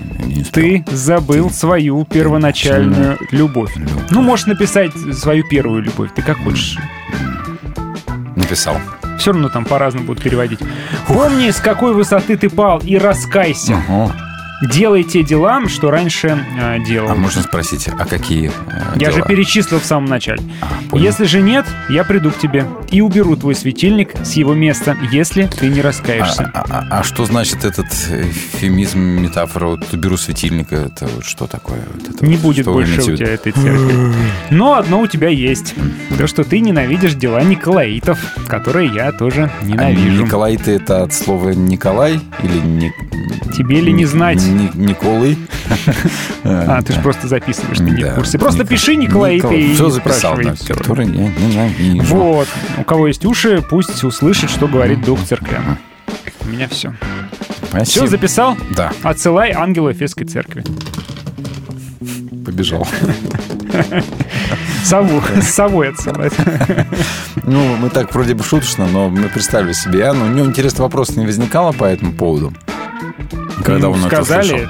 [0.52, 3.74] Ты забыл свою первоначальную любовь.
[4.10, 6.78] Ну, можешь написать свою первую любовь, ты как хочешь.
[8.36, 8.78] Написал.
[9.18, 10.60] Все равно там по-разному будут переводить.
[11.07, 13.81] Помни, с какой высоты ты пал, и раскайся.
[13.89, 14.11] Ого.
[14.62, 17.12] Делай те дела, что раньше э, делал.
[17.12, 19.28] А можно спросить, а какие э, Я же дела?
[19.28, 20.42] перечислил в самом начале.
[20.90, 21.04] понял.
[21.04, 25.44] если же нет, я приду к тебе и уберу твой светильник с его места, если
[25.46, 26.52] ты не раскаешься.
[26.56, 29.68] А, а- а что значит этот эвфемизм, метафора?
[29.68, 31.82] Вот беру светильника, это вот что такое?
[31.94, 34.14] Вот это Не вот, будет больше имеете у тебя этой церкви.
[34.50, 35.76] Но одно у тебя есть.
[36.18, 38.18] То, что ты ненавидишь дела Николаитов,
[38.48, 40.24] которые я тоже А ненавижу.
[40.24, 42.92] Николай-то это от слова Николай или не...
[43.56, 44.42] Тебе ли не знать?
[44.48, 45.38] Ни- Николай?
[46.44, 48.38] А, ты же просто записываешь, ты не в курсе.
[48.40, 50.38] Просто пиши Николаиты и Все записал,
[50.68, 52.15] который я ненавижу.
[52.15, 52.48] Вот.
[52.78, 55.57] У кого есть уши, пусть услышит, что говорит дух церкви.
[56.45, 56.94] У меня все.
[57.69, 58.06] Спасибо.
[58.06, 58.57] Все, записал?
[58.76, 60.64] Да, Отсылай ангелу Эфесской церкви.
[62.45, 62.88] побежал.
[64.84, 65.22] Сову.
[65.41, 66.34] С совой отсылать.
[67.49, 70.26] Ну, мы так вроде бы шуточно, но мы представили себе Иоанна.
[70.26, 72.52] У него интересный вопрос не возникало по этому поводу.
[73.64, 74.70] Когда он это Сказали, услышал.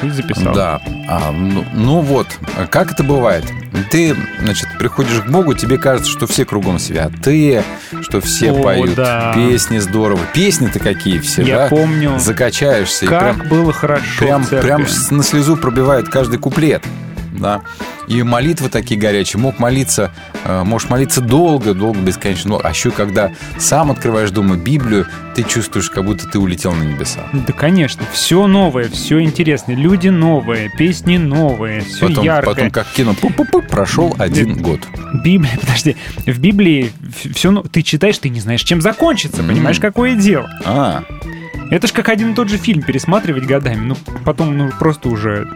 [0.00, 0.54] ты записал.
[0.54, 0.80] Да.
[1.08, 2.26] А, ну, ну вот,
[2.70, 3.44] как это бывает?
[3.90, 7.62] Ты, значит, приходишь к Богу, тебе кажется, что все кругом святые,
[8.02, 9.32] что все О, поют да.
[9.34, 10.20] песни здорово.
[10.32, 11.66] Песни-то какие все, Я да?
[11.68, 12.18] помню.
[12.18, 13.04] Закачаешься.
[13.04, 16.84] и Как прям, было хорошо прям, прям на слезу пробивает каждый куплет.
[17.32, 17.62] Да.
[18.08, 19.40] И молитвы такие горячие.
[19.40, 20.12] Мог молиться,
[20.44, 22.50] э, можешь молиться долго, долго, бесконечно.
[22.50, 26.82] Но, а еще когда сам открываешь дома Библию, ты чувствуешь, как будто ты улетел на
[26.82, 27.20] небеса.
[27.32, 28.04] Да, конечно.
[28.12, 29.74] Все новое, все интересное.
[29.74, 32.54] Люди новые, песни новые, все Потом, яркое.
[32.54, 34.80] потом как кино, пу-пу-пу, прошел один год.
[35.24, 36.92] Библия, подожди, в Библии
[37.34, 39.48] все, ты читаешь, ты не знаешь, чем закончится, М.
[39.48, 40.48] понимаешь, какое дело.
[40.64, 41.02] А,
[41.70, 45.48] Это ж как один и тот же фильм пересматривать годами, ну потом ну просто уже,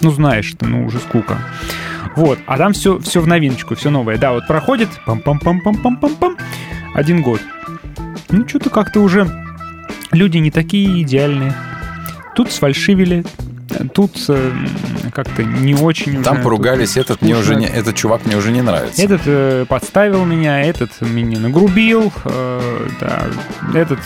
[0.00, 1.38] ну знаешь, ты, ну уже скука.
[2.16, 4.18] Вот, а там все, все в новиночку, все новое.
[4.18, 6.38] Да, вот проходит, пам-пам-пам-пам-пам-пам-пам,
[6.94, 7.40] один год.
[8.30, 9.28] Ну что-то как-то уже
[10.12, 11.54] люди не такие идеальные.
[12.34, 13.24] Тут сфальшивили,
[13.92, 14.52] тут э,
[15.12, 16.24] как-то не очень уже.
[16.24, 19.02] там поругались, этот мне уже не, этот чувак мне уже не нравится.
[19.02, 23.24] Этот э, подставил меня, этот меня нагрубил, э, да,
[23.72, 24.00] этот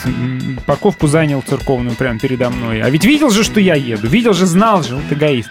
[0.65, 2.81] парковку занял церковную прямо передо мной.
[2.81, 5.49] А ведь видел же, что я еду, видел же, знал же, вот эгоист.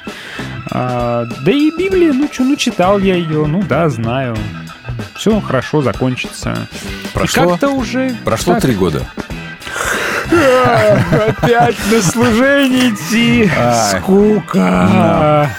[0.71, 4.37] А, да и Библия, ну что, ну читал я ее, ну да, знаю.
[5.17, 6.69] Все хорошо закончится.
[7.15, 8.15] Прошло- И как-то уже...
[8.25, 9.07] Прошло три года.
[10.31, 13.51] Опять на служение идти.
[13.91, 15.51] Скука.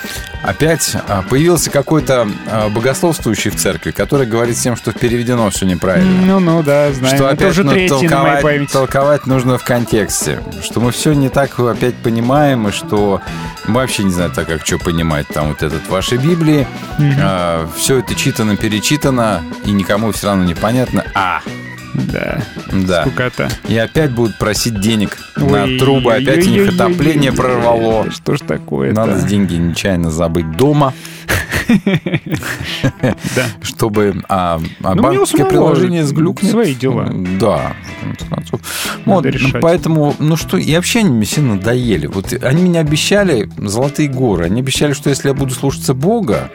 [0.42, 6.26] Опять а, появился какой-то а, богословствующий в церкви, который говорит всем, что переведено все неправильно.
[6.26, 7.16] Ну-ну, да, знаю.
[7.16, 10.42] Что Это опять уже ну, третий на толковать, толковать нужно в контексте.
[10.64, 13.22] Что мы все не так опять понимаем, и что
[13.68, 15.28] мы вообще не знаю так, как что понимать.
[15.28, 16.66] Там вот этот в вашей Библии.
[16.98, 17.70] Мгм.
[17.78, 21.04] все это читано, перечитано, и никому все равно непонятно.
[21.14, 21.42] А,
[22.12, 23.02] Да, да.
[23.04, 23.50] скукота.
[23.68, 28.12] И опять будут просить денег Ой, на трубы, опять у них отопление прорвало.
[28.12, 30.94] Что ж такое Надо деньги нечаянно забыть дома.
[33.36, 33.46] Да.
[33.62, 36.52] Чтобы а, а Ну, банковское приложение сглюкнет.
[36.52, 37.10] свои дела.
[37.40, 37.74] Да.
[39.06, 39.26] Вот,
[39.62, 42.08] поэтому, ну что, и вообще они мне все надоели.
[42.08, 44.46] Вот они мне обещали золотые горы.
[44.46, 46.50] Они обещали, что если я буду слушаться Бога,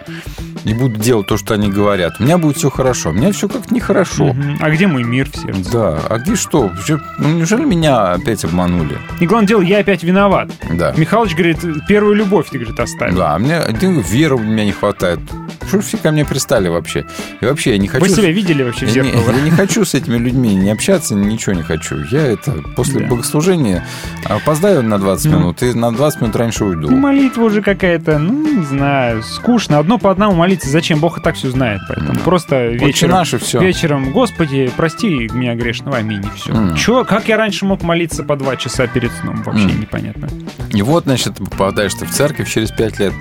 [0.65, 3.11] и буду делать то, что они говорят, у меня будет все хорошо.
[3.11, 4.33] У меня все как-то нехорошо.
[4.33, 4.59] Мгм.
[4.61, 5.71] А где мой мир в сердце?
[5.71, 6.73] Да, а где что?
[7.19, 8.99] Ну, неужели меня опять обманули?
[9.21, 10.51] И главное дело, я опять виноват.
[10.73, 10.95] Да.
[10.97, 13.17] Михалыч говорит, первую любовь ты, говорит, оставил.
[13.17, 13.61] Да, а мне
[14.03, 15.21] веры у меня не хватает.
[15.69, 17.05] Что все ко мне пристали вообще?
[17.41, 18.05] И вообще я не хочу...
[18.05, 19.33] Вы себя видели вообще в Я не, зеркало?
[19.37, 21.97] я не хочу с этими людьми не общаться, ничего не хочу.
[22.11, 23.07] Я это после Да.
[23.07, 23.87] богослужения
[24.25, 25.39] опоздаю на 20 Ну.
[25.39, 26.91] минут и на 20 минут раньше уйду.
[26.91, 29.79] Молитва уже какая-то, ну, не знаю, скучно.
[29.79, 30.69] Одно по одному молиться.
[30.69, 31.01] Зачем?
[31.01, 31.81] Бог и так все знает.
[31.89, 33.13] Поэтому просто Отче вечером...
[33.13, 33.61] наш и всё.
[33.61, 36.53] Вечером, Господи, прости меня грешного, аминь, и все.
[36.53, 36.75] М.
[36.77, 39.43] Чё, как я раньше мог молиться по два часа перед сном?
[39.43, 39.81] Вообще М.
[39.81, 40.29] непонятно.
[40.73, 43.13] И вот, значит, попадаешь ты в церковь через 5 лет,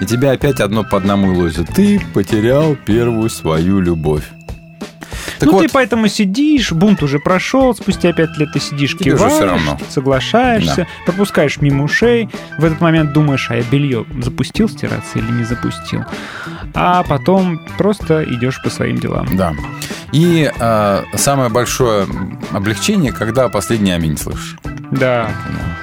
[0.00, 1.68] и тебя опять одно по одному лозят.
[1.74, 1.81] Ты
[2.14, 4.24] потерял первую свою любовь.
[5.38, 9.12] Так ну, вот, ты поэтому сидишь, бунт уже прошел, спустя пять лет ты сидишь, Тебе
[9.12, 9.78] киваешь, всё равно.
[9.88, 10.86] соглашаешься, Да.
[11.04, 12.28] пропускаешь мимо ушей,
[12.58, 16.04] в этот момент думаешь, а я белье запустил стираться или не запустил,
[16.74, 19.36] а потом просто идешь по своим делам.
[19.36, 19.52] Да.
[20.12, 22.06] И э, самое большое
[22.52, 24.56] облегчение, когда последний аминь слышишь.
[24.90, 25.30] Да.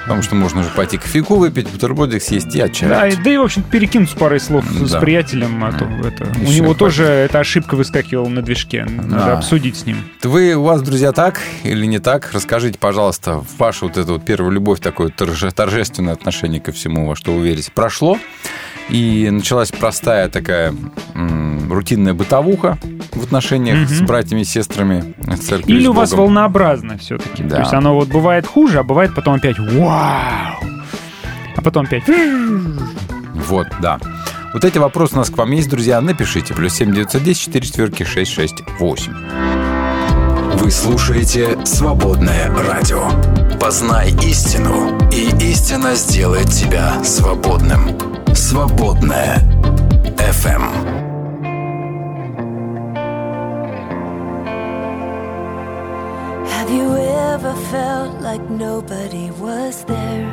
[0.04, 2.92] Потому что можно уже пойти кофейку выпить, бутербродик съесть и отчаять.
[2.92, 5.00] Да, и, да и, в общем, перекинуться парой слов с Да.
[5.00, 6.78] приятелем, а то это, у него хватит.
[6.78, 8.84] тоже эта ошибка выскакивала на движке.
[8.84, 9.38] Надо Да.
[9.38, 9.96] обсудить с ним.
[10.22, 12.30] Вы, у вас, друзья, так или не так?
[12.32, 17.08] Расскажите, пожалуйста, в вашу вот эту вот первую любовь, такое торже- торжественное отношение ко всему,
[17.08, 18.16] во что вы верите, прошло?
[18.90, 20.74] И началась простая такая
[21.14, 22.76] м, рутинная бытовуха
[23.12, 23.88] в отношениях Мгм.
[23.88, 27.42] с братьями и сестрами церкви Или у вас волнообразно все-таки.
[27.44, 27.56] Да.
[27.56, 30.60] То есть оно вот бывает хуже, а бывает потом опять вау.
[31.56, 32.04] А потом опять
[33.48, 33.98] Вот, да.
[34.52, 36.00] Вот эти вопросы у нас к вам есть, друзья.
[36.00, 36.54] Напишите.
[36.54, 39.12] Плюс 7 910 4 четверки 668.
[40.58, 43.08] Вы слушаете «Свободное радио».
[43.60, 48.09] Познай истину, и истина сделает тебя свободным.
[48.33, 49.41] «Свободное
[50.17, 50.63] FM.
[56.47, 56.95] Have you
[57.33, 60.29] ever felt like nobody was there?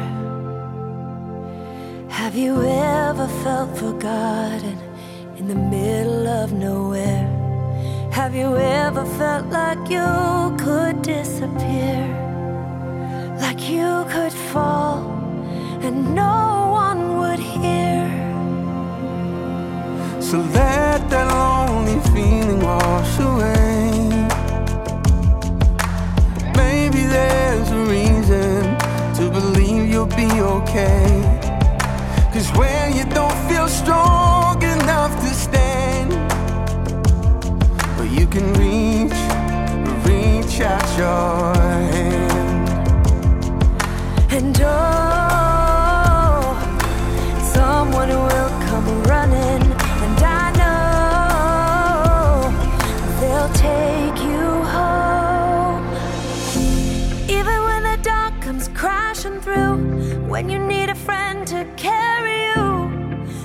[2.09, 4.79] Have you ever felt forgotten
[5.37, 7.29] in the middle of nowhere?
[8.13, 12.07] Have you ever felt like you could disappear?
[13.41, 14.99] Like you could fall
[15.82, 18.06] And no one would hear?
[20.20, 23.92] So let that lonely feeling wash away.
[26.56, 28.62] Maybe there's a reason
[29.18, 31.08] to believe you'll be okay.
[32.34, 36.12] Cause when you don't feel strong enough to stand,
[37.98, 39.20] well, you can reach,
[40.06, 41.56] reach out your
[41.94, 42.28] hand.
[44.30, 45.07] And oh,
[60.38, 62.64] when you need a friend to carry you,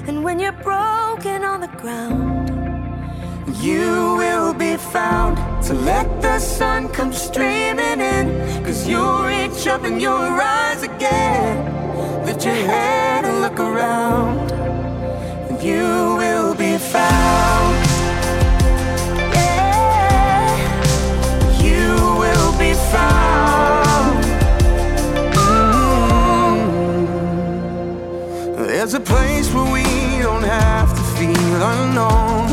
[0.09, 2.51] and when you're broken on the ground.
[3.63, 5.39] You will be found
[5.69, 8.27] to let the sun come streaming in.
[8.63, 11.57] Cause you'll reach up and you'll rise again.
[12.27, 14.53] Lift your head and look around.
[15.49, 17.82] And you will be found.
[28.83, 29.85] There's a place where we
[30.21, 32.51] don't have to feel unknown.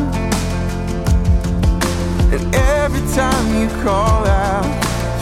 [2.32, 4.64] And every time you call out,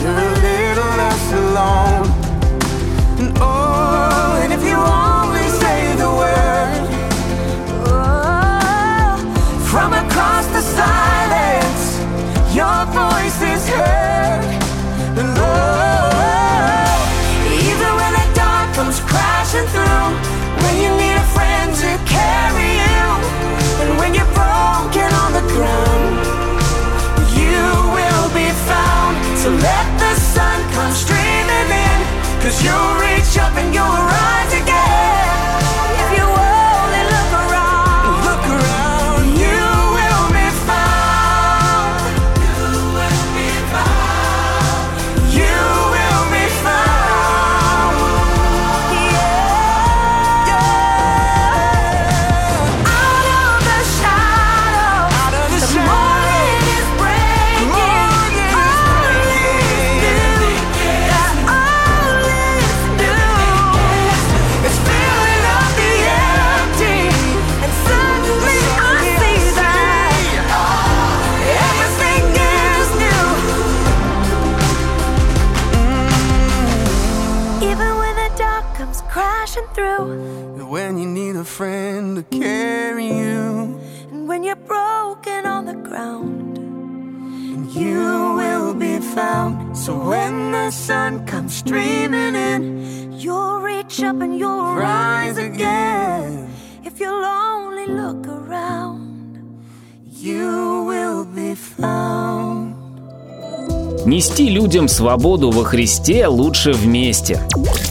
[0.02, 2.08] you're a little less alone.
[3.20, 6.80] And oh, and if you only say the word,
[7.88, 9.16] oh,
[9.70, 11.84] from across the silence,
[12.54, 14.44] your voice is heard.
[15.16, 17.00] And oh,
[17.64, 20.27] even when the dark comes crashing through,
[32.48, 32.72] Cause you
[33.02, 34.08] reach up and you'll
[90.68, 92.62] the sun comes streaming in,
[93.18, 96.46] you'll reach up and you'll rise again.
[96.84, 99.38] If you'll only look around,
[100.04, 102.74] you will be found.
[104.04, 107.40] Нести людям свободу во Христе лучше вместе.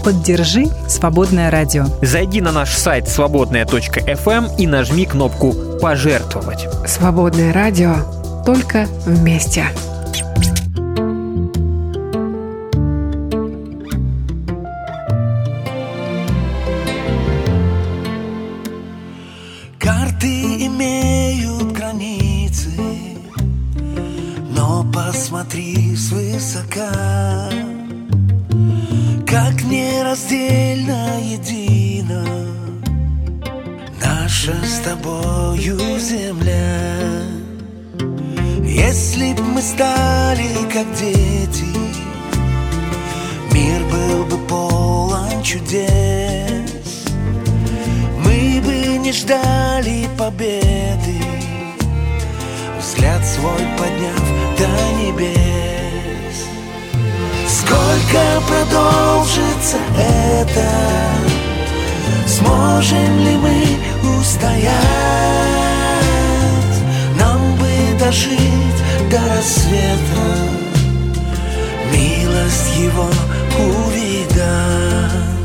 [0.04, 1.86] Поддержи «Свободное радио».
[2.04, 6.68] Зайди на наш сайт свободная.фм и нажми кнопку «Пожертвовать».
[6.86, 7.96] Свободное радио
[8.46, 9.66] только вместе.
[53.38, 54.24] Свой подняв
[54.58, 54.68] до
[55.00, 56.38] небес.
[57.48, 60.70] Сколько продолжится это?
[62.28, 63.58] Сможем ли мы
[64.20, 64.74] устоять?
[67.20, 68.82] Нам бы дожить
[69.12, 70.26] до рассвета,
[71.92, 73.10] милость его
[73.58, 75.37] увидать.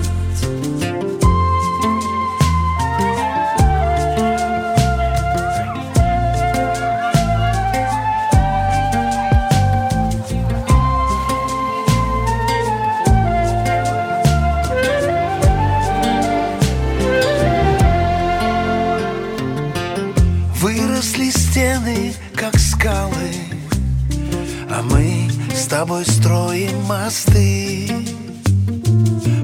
[25.82, 27.90] Тобой строим мосты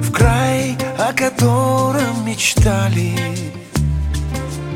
[0.00, 3.12] в край, о котором мечтали,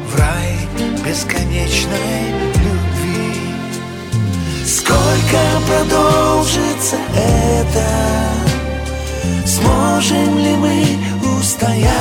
[0.08, 0.56] в рай
[1.06, 2.32] бесконечной
[2.64, 3.54] любви.
[4.66, 7.86] Сколько продолжится это?
[9.46, 10.84] Сможем ли мы
[11.38, 11.92] устоять?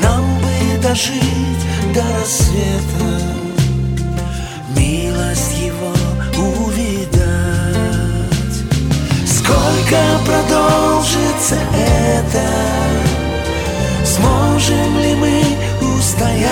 [0.00, 3.25] Нам бы дожить до рассвета,
[9.86, 12.42] Сколько продолжится это?
[14.04, 15.44] Сможем ли мы
[15.80, 16.50] устоять?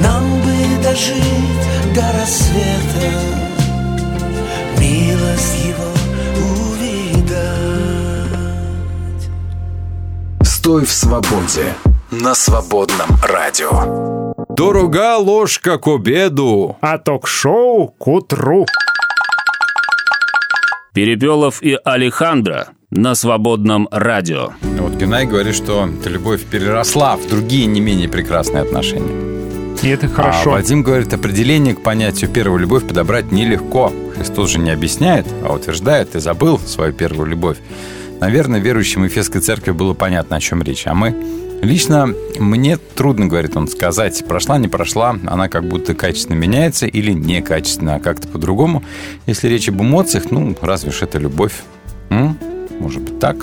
[0.00, 3.10] Нам бы дожить до рассвета,
[4.78, 5.88] милость его
[6.74, 7.40] увидать.
[10.42, 11.74] Стой в свободе
[12.10, 14.34] на свободном радио.
[14.50, 16.76] Дорога ложка к обеду.
[16.82, 18.66] А ток-шоу к утру.
[20.92, 24.50] Перепелов и Алехандро на свободном радио.
[24.78, 29.32] Вот Геннадий говорит, что эта любовь переросла в другие не менее прекрасные отношения.
[29.82, 30.50] И это хорошо.
[30.50, 33.90] А Вадим говорит, определение к понятию первую любовь подобрать нелегко.
[34.14, 37.56] Христос же не объясняет, а утверждает, ты забыл свою первую любовь.
[38.20, 40.86] Наверное, верующим Ефесской церкви было понятно, о чем речь.
[40.86, 41.16] А мы
[41.62, 47.12] Лично мне трудно, говорит он, сказать, прошла, не прошла, она как будто качественно меняется или
[47.12, 48.82] некачественно, а как-то по-другому.
[49.26, 51.52] Если речь об эмоциях, ну, разве ж это любовь?
[52.10, 52.36] М?
[52.80, 53.36] Может быть, так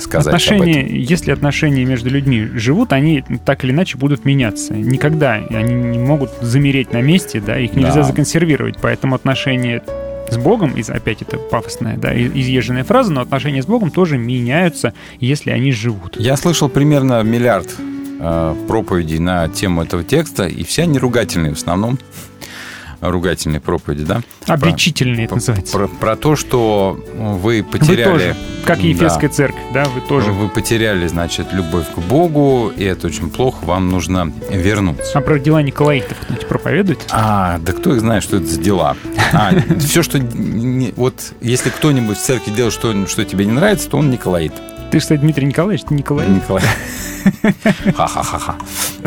[0.00, 4.74] сказать отношения, если отношения между людьми живут, они так или иначе будут меняться.
[4.74, 8.02] Никогда они не могут замереть на месте, да, их нельзя Да.
[8.02, 8.76] законсервировать.
[8.80, 9.82] Поэтому отношения
[10.32, 14.92] с Богом, из- опять это пафосная, да, изъезженная фраза, но отношения с Богом тоже меняются,
[15.20, 16.16] если они живут.
[16.18, 17.68] Я слышал примерно миллиард
[18.20, 21.98] э, проповедей на тему этого текста, и все они ругательные в основном.
[23.02, 24.22] Ругательные проповеди, да?
[24.46, 25.76] Обличительные это Про- называется.
[25.76, 28.04] Про, про то, что вы Вы потеряли...
[28.12, 29.34] тоже, как Ефесская Да.
[29.34, 30.30] церковь, да, вы тоже.
[30.30, 35.18] Вы потеряли, значит, любовь к Богу, и это очень плохо, вам нужно вернуться.
[35.18, 37.00] А про дела Николаитов кто-нибудь проповедует?
[37.10, 38.96] А, да кто их знает, что это за дела?
[39.32, 39.50] А,
[39.80, 40.18] все, что...
[40.96, 44.52] вот если кто-нибудь в церкви делает что, что тебе не нравится, то он Николаит.
[44.92, 46.28] Ты, кстати, Дмитрий Николаевич, ты Николай.
[46.28, 46.62] Николай.
[47.96, 48.56] Ха-ха-ха-ха.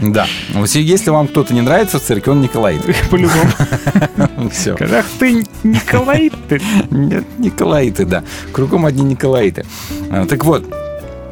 [0.01, 0.25] Да.
[0.73, 2.81] Если вам кто-то не нравится в церкви, он Николаит.
[3.11, 4.49] По-любому.
[4.51, 4.75] Все.
[4.79, 6.59] Ах ты, Николаит ты.
[6.89, 8.23] Нет, Николаиты, да.
[8.51, 9.63] Кругом одни Николаиты.
[10.09, 10.65] А, Так вот,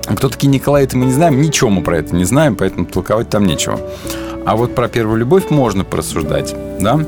[0.06, 3.46] кто такие Николаиты, мы не знаем, ничего мы про это не знаем, поэтому толковать там
[3.48, 3.80] нечего.
[4.46, 7.00] А вот про первую любовь можно порассуждать, да?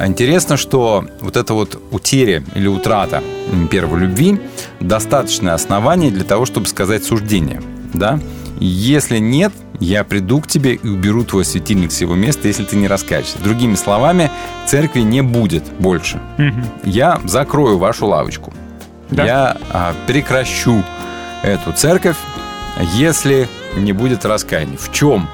[0.00, 3.22] Интересно, что вот это вот утеря или утрата
[3.70, 4.40] первой любви
[4.80, 8.20] достаточное основание для того, чтобы сказать суждение, да?
[8.58, 12.76] Если нет, я приду к тебе и уберу твой светильник с его места, если ты
[12.76, 13.38] не раскаешься.
[13.42, 14.30] Другими словами,
[14.66, 16.20] церкви не будет больше.
[16.38, 16.64] Мгм.
[16.84, 18.54] Я закрою вашу лавочку.
[19.10, 19.24] Да.
[19.24, 20.82] Я а, прекращу
[21.42, 22.16] эту церковь,
[22.94, 24.78] если не будет раскаяния.
[24.78, 25.28] В чем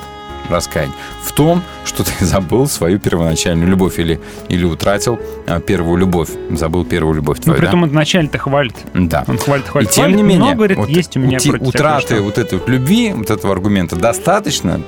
[0.50, 0.94] раскаяние?
[1.24, 6.30] В том, что ты забыл свою первоначальную любовь или, или утратил а, первую любовь.
[6.50, 7.70] Забыл первую любовь Ну, твою, при да?
[7.72, 8.74] том он вначале-то хвалит.
[8.94, 9.24] Да.
[9.26, 11.50] Он хвалит, И хвалит, тем хвалит, не менее, но, говорит, вот есть у меня ути-
[11.50, 14.80] утраты вот этой вот любви, вот этого аргумента достаточно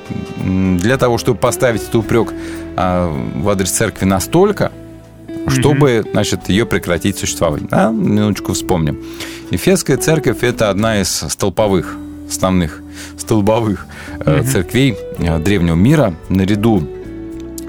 [0.45, 2.33] для того, чтобы поставить этот упрек
[2.77, 4.73] а, в адрес церкви настолько,
[5.49, 7.69] чтобы, значит, ее прекратить существовать.
[7.69, 7.91] Да?
[7.91, 9.03] Минуточку вспомним.
[9.51, 11.97] Ефесская церковь– это одна из столповых,
[12.35, 12.81] основных
[13.17, 13.87] столбовых
[14.21, 16.89] э, церквей э, древнего мира, наряду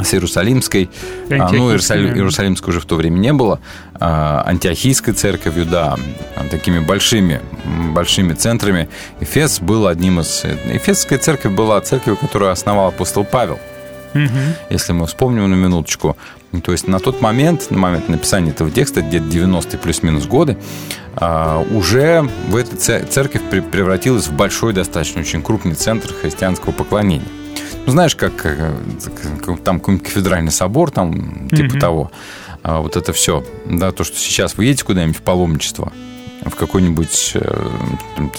[0.04, 0.90] с Иерусалимской,
[1.30, 2.16] а, ну, Иерусалим-.
[2.16, 3.62] Иерусалимской уже в то время не было,
[3.94, 5.96] а, Антиохийской церковью, да,
[6.52, 7.40] такими большими,
[7.94, 8.90] большими центрами.
[9.22, 10.44] Эфес был одним из...
[10.44, 13.58] Эфесская церковь была церковью, которую основал апостол Павел
[14.14, 14.56] Мгм.
[14.70, 16.16] если мы вспомним на минуточку.
[16.62, 20.58] То есть на тот момент, на момент написания этого текста, где-то 90-е плюс-минус годы,
[21.16, 26.72] а, уже в эта це- церковь пре- превратилась в большой, достаточно очень крупный центр христианского
[26.72, 27.28] поклонения.
[27.86, 28.74] Ну, знаешь, как, э,
[29.46, 31.80] как там какой-нибудь кафедральный собор, там, типа Мгм.
[31.80, 32.12] того.
[32.64, 33.44] А, вот это все.
[33.70, 35.92] Да, то, что сейчас вы едете куда-нибудь в паломничество,
[36.46, 37.70] в какой-нибудь э,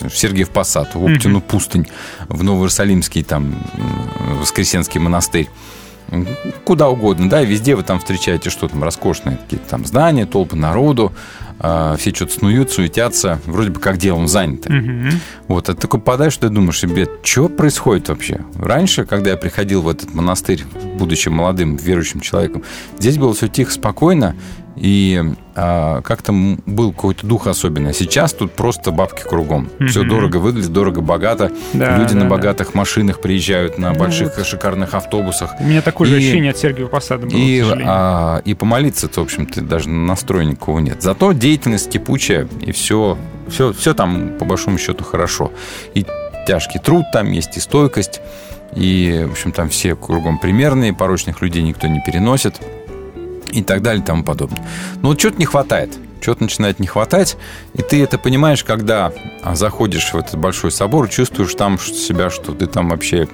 [0.08, 1.86] в Сергиев Посад, в Оптину пустынь,
[2.28, 3.54] в Новоиерусалимский там
[4.40, 5.48] Воскресенский монастырь.
[6.64, 10.56] Куда угодно, да, и везде вы там встречаете что там роскошные какие-то там здания, толпы
[10.56, 11.12] народу,
[11.58, 14.72] а, все что-то снуют, суетятся, вроде бы как делом заняты.
[14.72, 15.10] Мгм.
[15.48, 18.40] Вот, а ты такой подаешь, ты думаешь себе, что происходит вообще?
[18.56, 20.64] Раньше, когда я приходил в этот монастырь,
[20.98, 22.62] будучи молодым верующим человеком,
[22.98, 24.36] здесь было все тихо, спокойно,
[24.76, 25.22] и
[25.54, 27.90] а, как-то был какой-то дух особенный.
[27.90, 29.70] А сейчас тут просто бабки кругом.
[29.88, 30.08] Все Мгм.
[30.10, 31.50] дорого выглядит, дорого, богато.
[31.72, 32.28] Да, Люди да, на да.
[32.28, 35.52] богатых машинах приезжают, на Ну больших шикарных автобусах.
[35.60, 39.24] У меня такое же И- ощущение от Сергеева Посада было, и, а, и помолиться-то, в
[39.24, 41.02] общем-то, даже настроя никакого нет.
[41.02, 43.16] Зато деятельность кипучая, и все,
[43.48, 45.52] все, все там, по большому счету, хорошо.
[45.94, 46.04] И
[46.46, 48.20] тяжкий труд там есть, и стойкость.
[48.74, 52.60] И, в общем, там все кругом примерные, порочных людей никто не переносит.
[53.50, 54.64] И так далее, и тому подобное.
[55.02, 55.96] Но вот чего-то не хватает.
[56.20, 57.36] Чего-то начинает не хватать.
[57.74, 59.12] И ты это понимаешь, когда
[59.42, 63.28] а, заходишь в этот большой собор, чувствуешь там себя, что ты там вообще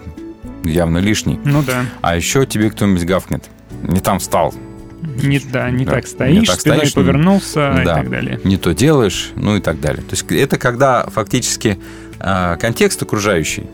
[0.65, 1.41] явно лишний.
[1.45, 1.87] Ну да.
[2.03, 3.45] А еще тебе кто-нибудь гавкнет.
[3.83, 4.55] Не там встал.
[5.03, 8.41] Не, да, не Да, так не стоишь, так спиной стоишь, повернулся и да, так далее.
[8.45, 10.03] Не то делаешь, ну и так далее.
[10.03, 11.79] То есть это когда фактически
[12.21, 13.67] а, контекст окружающий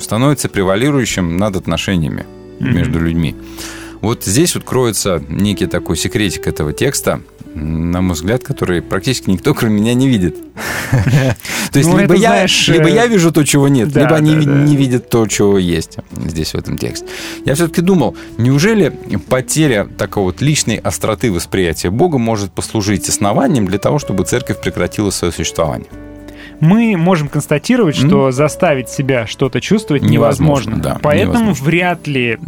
[0.00, 2.26] становится превалирующим над отношениями
[2.60, 2.74] Мгм.
[2.74, 3.34] между людьми.
[4.04, 7.22] Вот здесь вот кроется некий такой секретик этого текста,
[7.54, 10.36] на мой взгляд, который практически никто, кроме меня, не видит.
[11.72, 15.08] То есть Ну, либо я э, я вижу то, чего нет, либо они не видят
[15.08, 17.06] то, чего есть здесь в этом тексте.
[17.46, 18.90] Я все-таки думал, неужели
[19.30, 25.08] потеря такой вот личной остроты восприятия Бога может послужить основанием для того, чтобы церковь прекратила
[25.08, 25.88] свое существование?
[26.60, 30.82] Мы можем констатировать, что заставить себя что-то чувствовать Невозможно, невозможно.
[30.94, 31.64] да, Поэтому невозможно.
[31.64, 32.38] вряд ли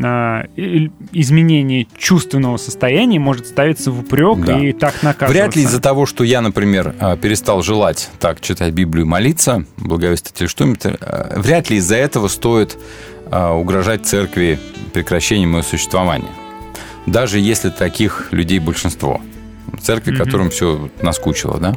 [0.56, 4.58] и- изменение чувственного состояния может ставиться в упрек Да.
[4.58, 5.26] и так наказываться.
[5.42, 9.64] Вряд ли из-за того, что я, например, а, перестал желать так читать Библию и молиться,
[9.76, 12.78] благовестить или что-нибудь, а, вряд ли из-за этого стоит
[13.30, 14.58] а, угрожать церкви
[14.92, 16.28] прекращением ее существования.
[17.06, 19.20] Даже если таких людей большинство.
[19.82, 20.24] Церкви, Мгм.
[20.24, 21.76] которым все наскучило, да?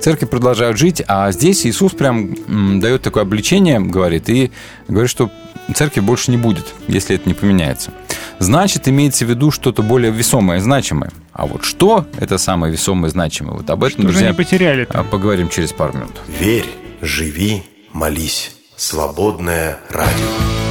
[0.00, 4.50] Церкви продолжают жить, а здесь Иисус прям дает такое обличение, говорит, и
[4.86, 5.30] говорит, что
[5.74, 7.92] церкви больше не будет, если это не поменяется.
[8.38, 11.10] Значит, имеется в виду что-то более весомое, значимое.
[11.32, 13.54] А вот что это самое весомое, значимое?
[13.54, 16.16] Вот об этом, Что друзья, потеряли а, поговорим через пару минут.
[16.40, 16.66] Верь,
[17.00, 18.52] живи, молись.
[18.76, 20.67] Свободное радио.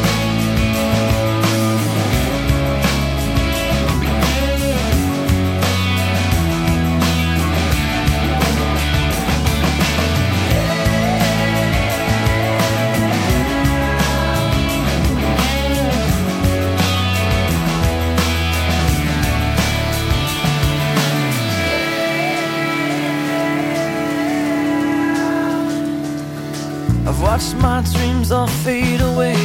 [28.28, 29.36] dreams all fade away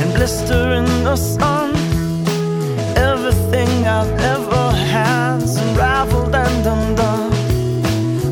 [0.00, 1.74] and blister in the sun.
[2.96, 7.32] Everything I've ever had's unraveled and undone.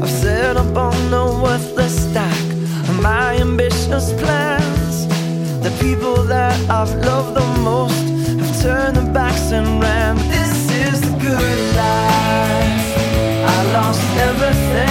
[0.03, 2.41] I've set up on the worthless stack
[2.89, 5.07] of my ambitious plans.
[5.63, 8.09] The people that I've loved the most
[8.41, 10.17] have turned their backs and ran.
[10.29, 12.97] This is the good life.
[13.55, 14.88] I lost everything.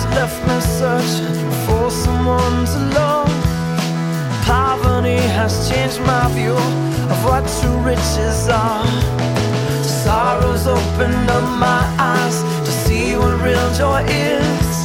[0.00, 3.28] Has left me searching for someone to love.
[4.44, 6.56] Poverty has changed my view
[7.12, 8.86] of what true riches are.
[9.82, 14.76] Sorrows opened up my eyes to see what real joy is.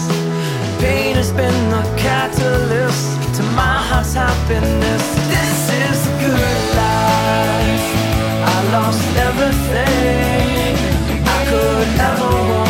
[0.80, 5.04] Pain has been the catalyst to my heart's happiness.
[5.34, 7.86] This is a good life.
[8.52, 10.76] I lost everything
[11.26, 12.65] I could ever want,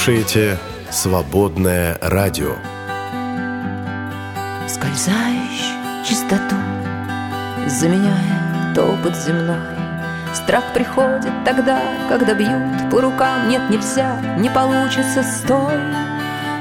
[0.00, 0.56] слушаете
[0.90, 2.54] «Свободное радио».
[4.66, 6.56] скользающую чистоту,
[7.66, 9.58] заменяя топот земной.
[10.32, 15.78] Страх приходит тогда, когда бьют по рукам, нет, нельзя, не получится, стой.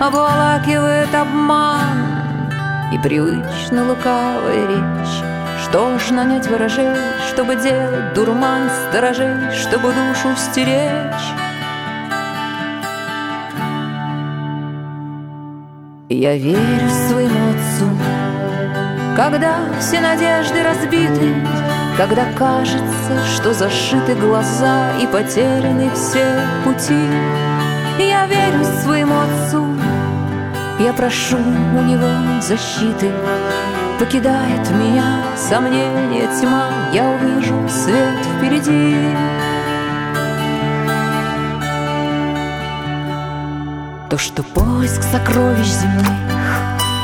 [0.02, 2.60] Обволакивает обман
[2.91, 5.24] и привычно лукавая речь.
[5.64, 6.94] Что ж нанять ворожей,
[7.30, 11.39] чтобы делать дурман сторожей, чтобы душу стеречь?
[16.11, 17.86] Я верю своему отцу,
[19.15, 21.36] когда все надежды разбиты,
[21.98, 26.26] когда кажется, что зашиты глаза и потеряны все
[26.64, 27.06] пути.
[27.99, 29.68] Я верю своему отцу,
[30.80, 33.11] я прошу у него защиты.
[33.99, 38.95] Покидает меня сомнение, тьма, я увижу свет впереди.
[44.80, 46.08] Поиск сокровищ земных.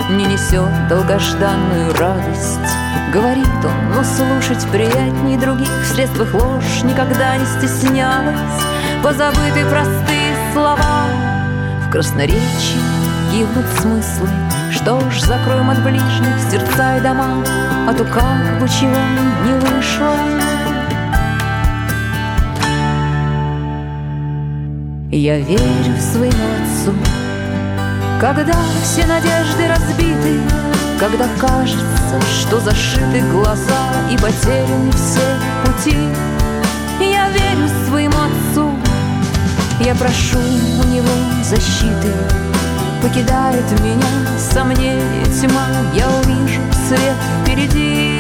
[0.10, 2.60] Не несет долгожданную радость.
[3.12, 5.68] Говорит он, но слушать приятней других.
[5.84, 8.40] В средствах ложь никогда не стеснялась.
[9.04, 11.06] Позабыты простые слова.
[11.86, 12.80] В красноречии
[13.34, 14.30] гибнут смыслы.
[14.72, 17.44] Что ж, закроем от ближних сердца и дома.
[17.90, 19.02] А то как бы чего
[19.44, 20.16] не вышло.
[25.12, 26.94] Я верю своему отцу,
[28.20, 30.40] когда все надежды разбиты,
[31.00, 35.22] когда кажется, что зашиты глаза и потеряны все
[35.66, 35.98] пути.
[37.00, 38.72] Я верю своему отцу,
[39.82, 41.10] я прошу у него
[41.44, 42.14] защиты.
[43.02, 48.20] Покидает меня сомнение, тьма, я увижу свет впереди.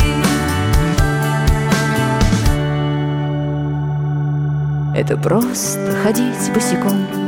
[4.93, 7.24] Это просто ходить босиком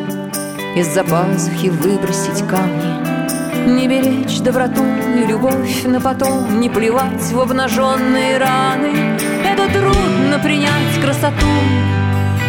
[0.78, 3.68] Из-за пазухи выбросить камни.
[3.68, 4.86] Не беречь доброту
[5.16, 9.18] и любовь на потом Не плевать в обнаженные раны.
[9.44, 11.48] Это трудно принять красоту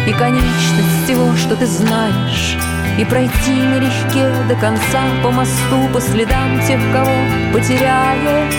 [0.07, 2.55] И конечность всего, что ты знаешь.
[2.99, 7.09] И пройти налегке до конца по мосту По следам тех, кого
[7.51, 8.53] потеряешь.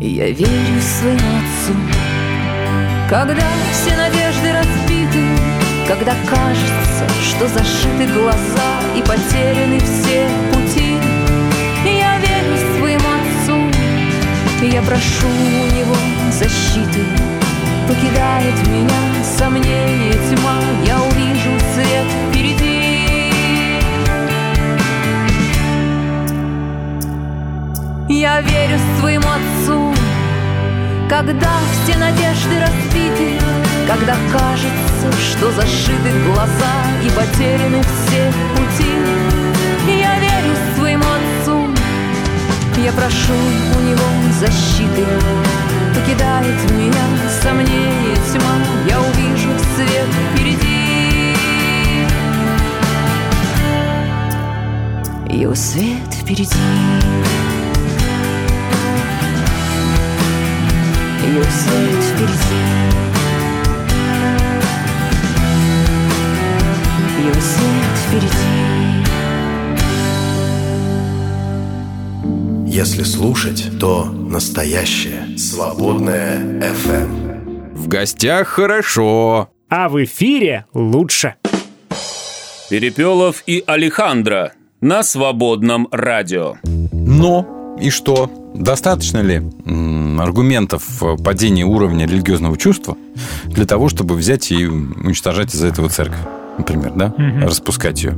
[0.00, 1.74] Я верю своему отцу
[3.08, 4.25] Когда все надежды
[5.88, 10.96] Когда кажется, что зашиты глаза И потеряны все пути
[11.84, 14.66] Я верю своему отцу.
[14.66, 15.96] Я прошу у него
[16.32, 17.00] защиты
[17.88, 20.58] Покидает меня сомнение тьма.
[20.84, 23.30] Я увижу свет впереди.
[28.08, 29.94] Я верю своему отцу.
[31.08, 31.52] Когда
[31.84, 33.38] все надежды разбиты
[33.86, 38.92] Когда кажется, что зашиты глаза И потеряны все пути
[40.00, 41.68] Я верю своему отцу
[42.84, 44.06] Я прошу у него
[44.40, 45.04] защиты
[45.94, 47.04] Покидает меня
[47.42, 48.58] сомнение тьма.
[48.88, 51.34] Я увижу свет впереди.
[55.28, 56.54] Его свет впереди.
[61.26, 63.05] Его свет впереди
[67.26, 68.36] Его свет впереди
[72.68, 75.36] Если слушать, то настоящее.
[75.36, 77.74] Свободное FM.
[77.74, 79.48] В гостях хорошо.
[79.68, 81.34] А в эфире лучше.
[82.70, 86.54] Перепелов и Алехандро на свободном радио.
[86.92, 88.30] Но и что?
[88.54, 92.96] Достаточно ли м, аргументов падения уровня религиозного чувства
[93.46, 96.20] для того, чтобы взять и уничтожать из-за этого церковь?
[96.58, 97.12] Например, да?
[97.16, 97.44] Мгм.
[97.46, 98.16] Распускать ее.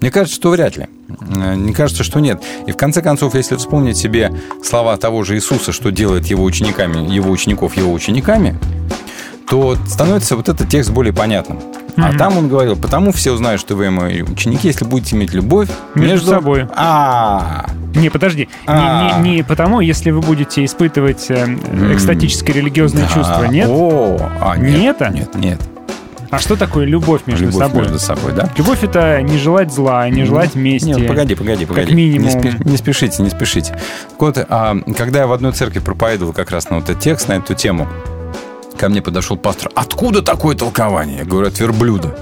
[0.00, 0.86] Мне кажется, что вряд ли.
[1.08, 2.42] Э, Мне кажется, что нет.
[2.66, 7.12] И в конце концов, если вспомнить себе слова того же Иисуса, что делает его учениками,
[7.12, 8.56] его учеников его учениками,
[9.48, 11.58] то становится вот этот текст более понятным.
[11.96, 12.18] А Мгм.
[12.18, 16.30] там он говорил, потому все узнают, что вы мои ученики, если будете иметь любовь Между
[16.30, 16.68] собой.
[16.76, 18.42] А, Не, подожди.
[18.42, 19.18] Не, А.
[19.20, 21.44] не- не потому, если вы будете испытывать э,
[21.92, 23.66] экстатическое религиозное чувство, нет?
[23.68, 25.12] О, а, не нет, это?
[25.12, 25.60] Нет, нет.
[26.30, 27.82] А что такое любовь между Любовь собой?
[27.82, 28.48] между собой, да?
[28.56, 30.86] Любовь это не желать зла, не желать мести.
[30.86, 31.86] Нет, погоди, погоди, погоди.
[31.88, 32.28] Как минимум.
[32.28, 33.76] Не, спе- не спешите, не спешите.
[34.18, 37.34] Вот, а, когда я в одной церкви проповедовал как раз на вот этот текст, на
[37.34, 37.88] эту тему,
[38.78, 39.70] ко мне подошел пастор.
[39.74, 41.18] Откуда такое толкование?
[41.18, 42.14] Я говорю, от верблюда.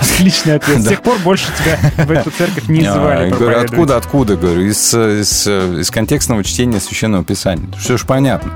[0.00, 0.80] Отличный ответ.
[0.80, 4.36] С тех пор больше тебя в эту церковь не А, звали я говорю, откуда, откуда?
[4.36, 7.68] Говорю, из, из, э, из контекстного чтения Священного Писания.
[7.78, 8.52] Все же понятно,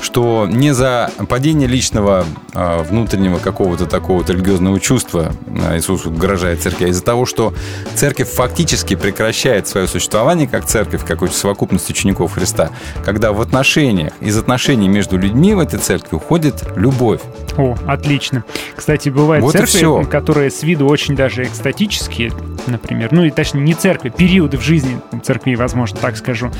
[0.00, 2.24] что не за падение личного
[2.54, 5.32] а, внутреннего какого-то такого вот религиозного чувства
[5.66, 7.54] а, Иисус угрожает церкви, а из-за того, что
[7.94, 12.70] церковь фактически прекращает свое существование как церковь, как совокупность учеников Христа,
[13.04, 17.20] когда в отношениях, из отношений между людьми в этой церкви уходит любовь.
[17.56, 18.44] О, отлично.
[18.76, 22.32] Кстати, бывают Вот церкви, которые с виду очень даже экстатические,
[22.66, 23.12] например.
[23.12, 26.50] Ну, и точнее, не церкви, периоды в жизни церкви, возможно, так скажу.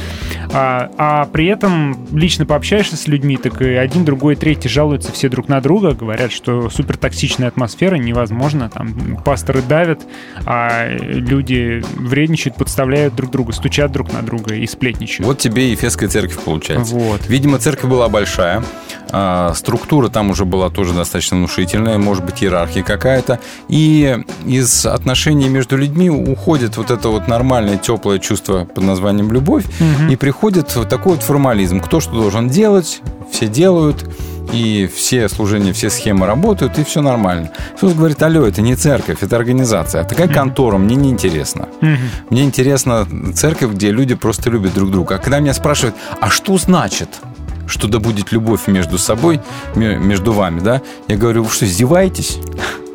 [0.53, 5.29] А, а при этом лично пообщаешься с людьми, так и один, другой, третий жалуются все
[5.29, 10.03] друг на друга, говорят, что супер токсичная атмосфера, невозможно, там пасторы давят,
[10.47, 15.27] а люди вредничают, подставляют друг друга, стучат друг на друга и сплетничают.
[15.27, 16.95] Вот тебе и Ефесская церковь получается.
[16.95, 17.23] Вот.
[17.29, 18.62] Видимо, церковь была большая,
[19.15, 23.41] а, структура там уже была тоже достаточно внушительная, может быть, иерархия какая-то.
[23.69, 29.64] И из отношений между людьми уходит вот это вот нормальное, теплое чувство под названием любовь,
[29.81, 30.10] Мгм.
[30.10, 31.81] и приходит вот такой вот формализм.
[31.81, 33.01] Кто что должен делать,
[33.31, 34.05] все делают,
[34.52, 37.51] и все служения, все схемы работают, и все нормально.
[37.77, 40.02] Иисус говорит, алло, это не церковь, это организация.
[40.02, 41.69] А такая контора мне не интересна.
[41.81, 41.98] Мгм.
[42.31, 45.14] Мне интересна церковь, где люди просто любят друг друга.
[45.14, 47.09] А когда меня спрашивают, а что значит,
[47.66, 49.40] что да будет любовь между собой,
[49.77, 50.82] ме- между вами, да?
[51.09, 52.39] Я говорю, вы что, издеваетесь?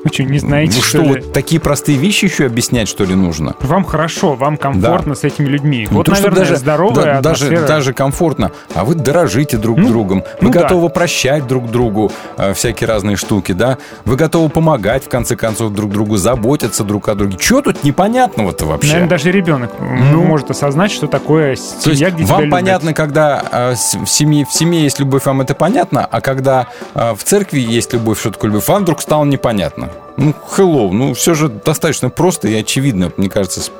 [0.08, 3.16] Вы что, не знаете, Вы что что, вот такие простые вещи еще объяснять, что ли,
[3.16, 3.56] нужно?
[3.62, 5.88] Вам хорошо, вам комфортно с этими людьми.
[5.90, 7.68] Не вот, то, наверное, здоровая да- даже, атмосфера.
[7.68, 8.52] даже комфортно.
[8.74, 10.20] А вы дорожите друг другом.
[10.42, 10.62] Вы ну да.
[10.62, 13.78] готовы прощать друг другу э, всякие разные штуки, да?
[14.06, 17.38] Вы готовы помогать, в конце концов, друг другу, заботиться друг о друге.
[17.38, 18.88] Чего тут непонятного-то вообще?
[18.94, 20.24] Наверное, даже ребенок Ну.
[20.24, 22.52] может осознать, что такое То есть семья, где вам любят.
[22.52, 27.14] понятно, когда э, в, семье, в семье есть любовь, вам это понятно, а когда э,
[27.14, 29.90] в церкви есть любовь, что такое любовь, вам вдруг стало непонятно.
[30.20, 33.72] Ну, hello, ну все же достаточно просто и очевидно, мне кажется, с-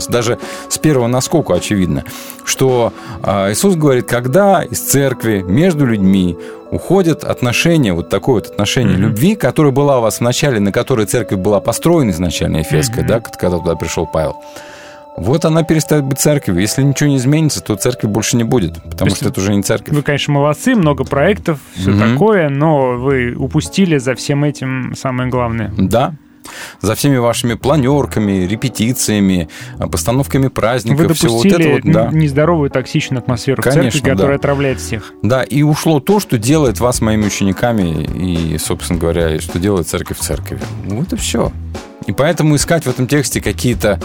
[0.00, 0.36] с- даже
[0.68, 2.02] с первого наскока очевидно,
[2.44, 6.36] что э, Иисус говорит, когда из церкви между людьми
[6.72, 11.06] уходят отношения, вот такое вот отношение любви, которое была у вас в начале, на которой
[11.06, 13.06] церковь была построена изначально, Ефесская, Мгм.
[13.08, 14.34] да, когда туда пришел Павел,
[15.16, 16.60] вот она перестает быть церковью.
[16.60, 19.62] Если ничего не изменится, то церкви больше не будет, потому есть что это уже не
[19.62, 19.94] церковь.
[19.94, 22.12] Вы, конечно, молодцы, много проектов, все Мгм.
[22.12, 25.72] такое, но вы упустили за всем этим самое главное.
[25.76, 26.14] Да.
[26.80, 29.48] За всеми вашими планерками, репетициями,
[29.90, 32.16] постановками праздников, Вы всего вот допустили это вот, да.
[32.16, 34.40] нездоровую токсичную атмосферу в Конечно, церкви, которая да.
[34.40, 35.12] отравляет всех.
[35.22, 39.88] Да, и ушло то, что делает вас моими учениками, и, собственно говоря, и что делает
[39.88, 40.60] церковь в церкви.
[40.84, 41.50] Вот и все.
[42.06, 43.98] И поэтому искать в этом тексте какие-то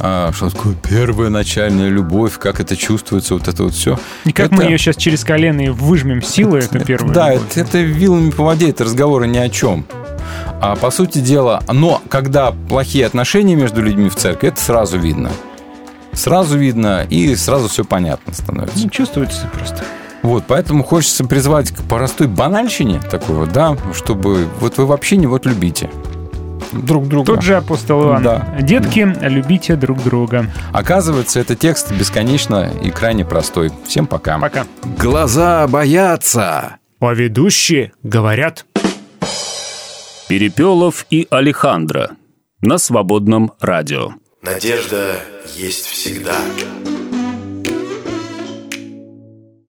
[0.00, 3.98] а, что такое первая начальная любовь, как это чувствуется, вот это вот все.
[4.24, 7.12] И как мы ее сейчас через колено и выжмем силы, это первое.
[7.12, 9.84] Да, это, это вилами по воде, это разговоры ни о чем.
[10.60, 15.30] А по сути дела, но когда плохие отношения между людьми в церкви, это сразу видно.
[16.12, 18.78] Сразу видно, и сразу все понятно становится.
[18.84, 19.84] Ну, чувствуется просто.
[20.22, 25.26] Вот, поэтому хочется призвать к простой банальщине такой вот, да, чтобы вот вы вообще не
[25.26, 25.90] вот любите
[26.72, 27.26] друг друга.
[27.26, 28.22] Тот же апостол Иоанн.
[28.22, 28.56] Да.
[28.60, 30.46] Детки, любите друг друга.
[30.72, 33.70] Оказывается, это текст бесконечно и крайне простой.
[33.86, 34.38] Всем пока.
[34.38, 34.66] Пока.
[34.98, 36.76] Глаза боятся.
[37.00, 38.66] А ведущие говорят.
[40.28, 42.10] Перепелов и Алехандро
[42.60, 44.14] на свободном радио.
[44.42, 45.16] Надежда
[45.56, 46.34] есть всегда.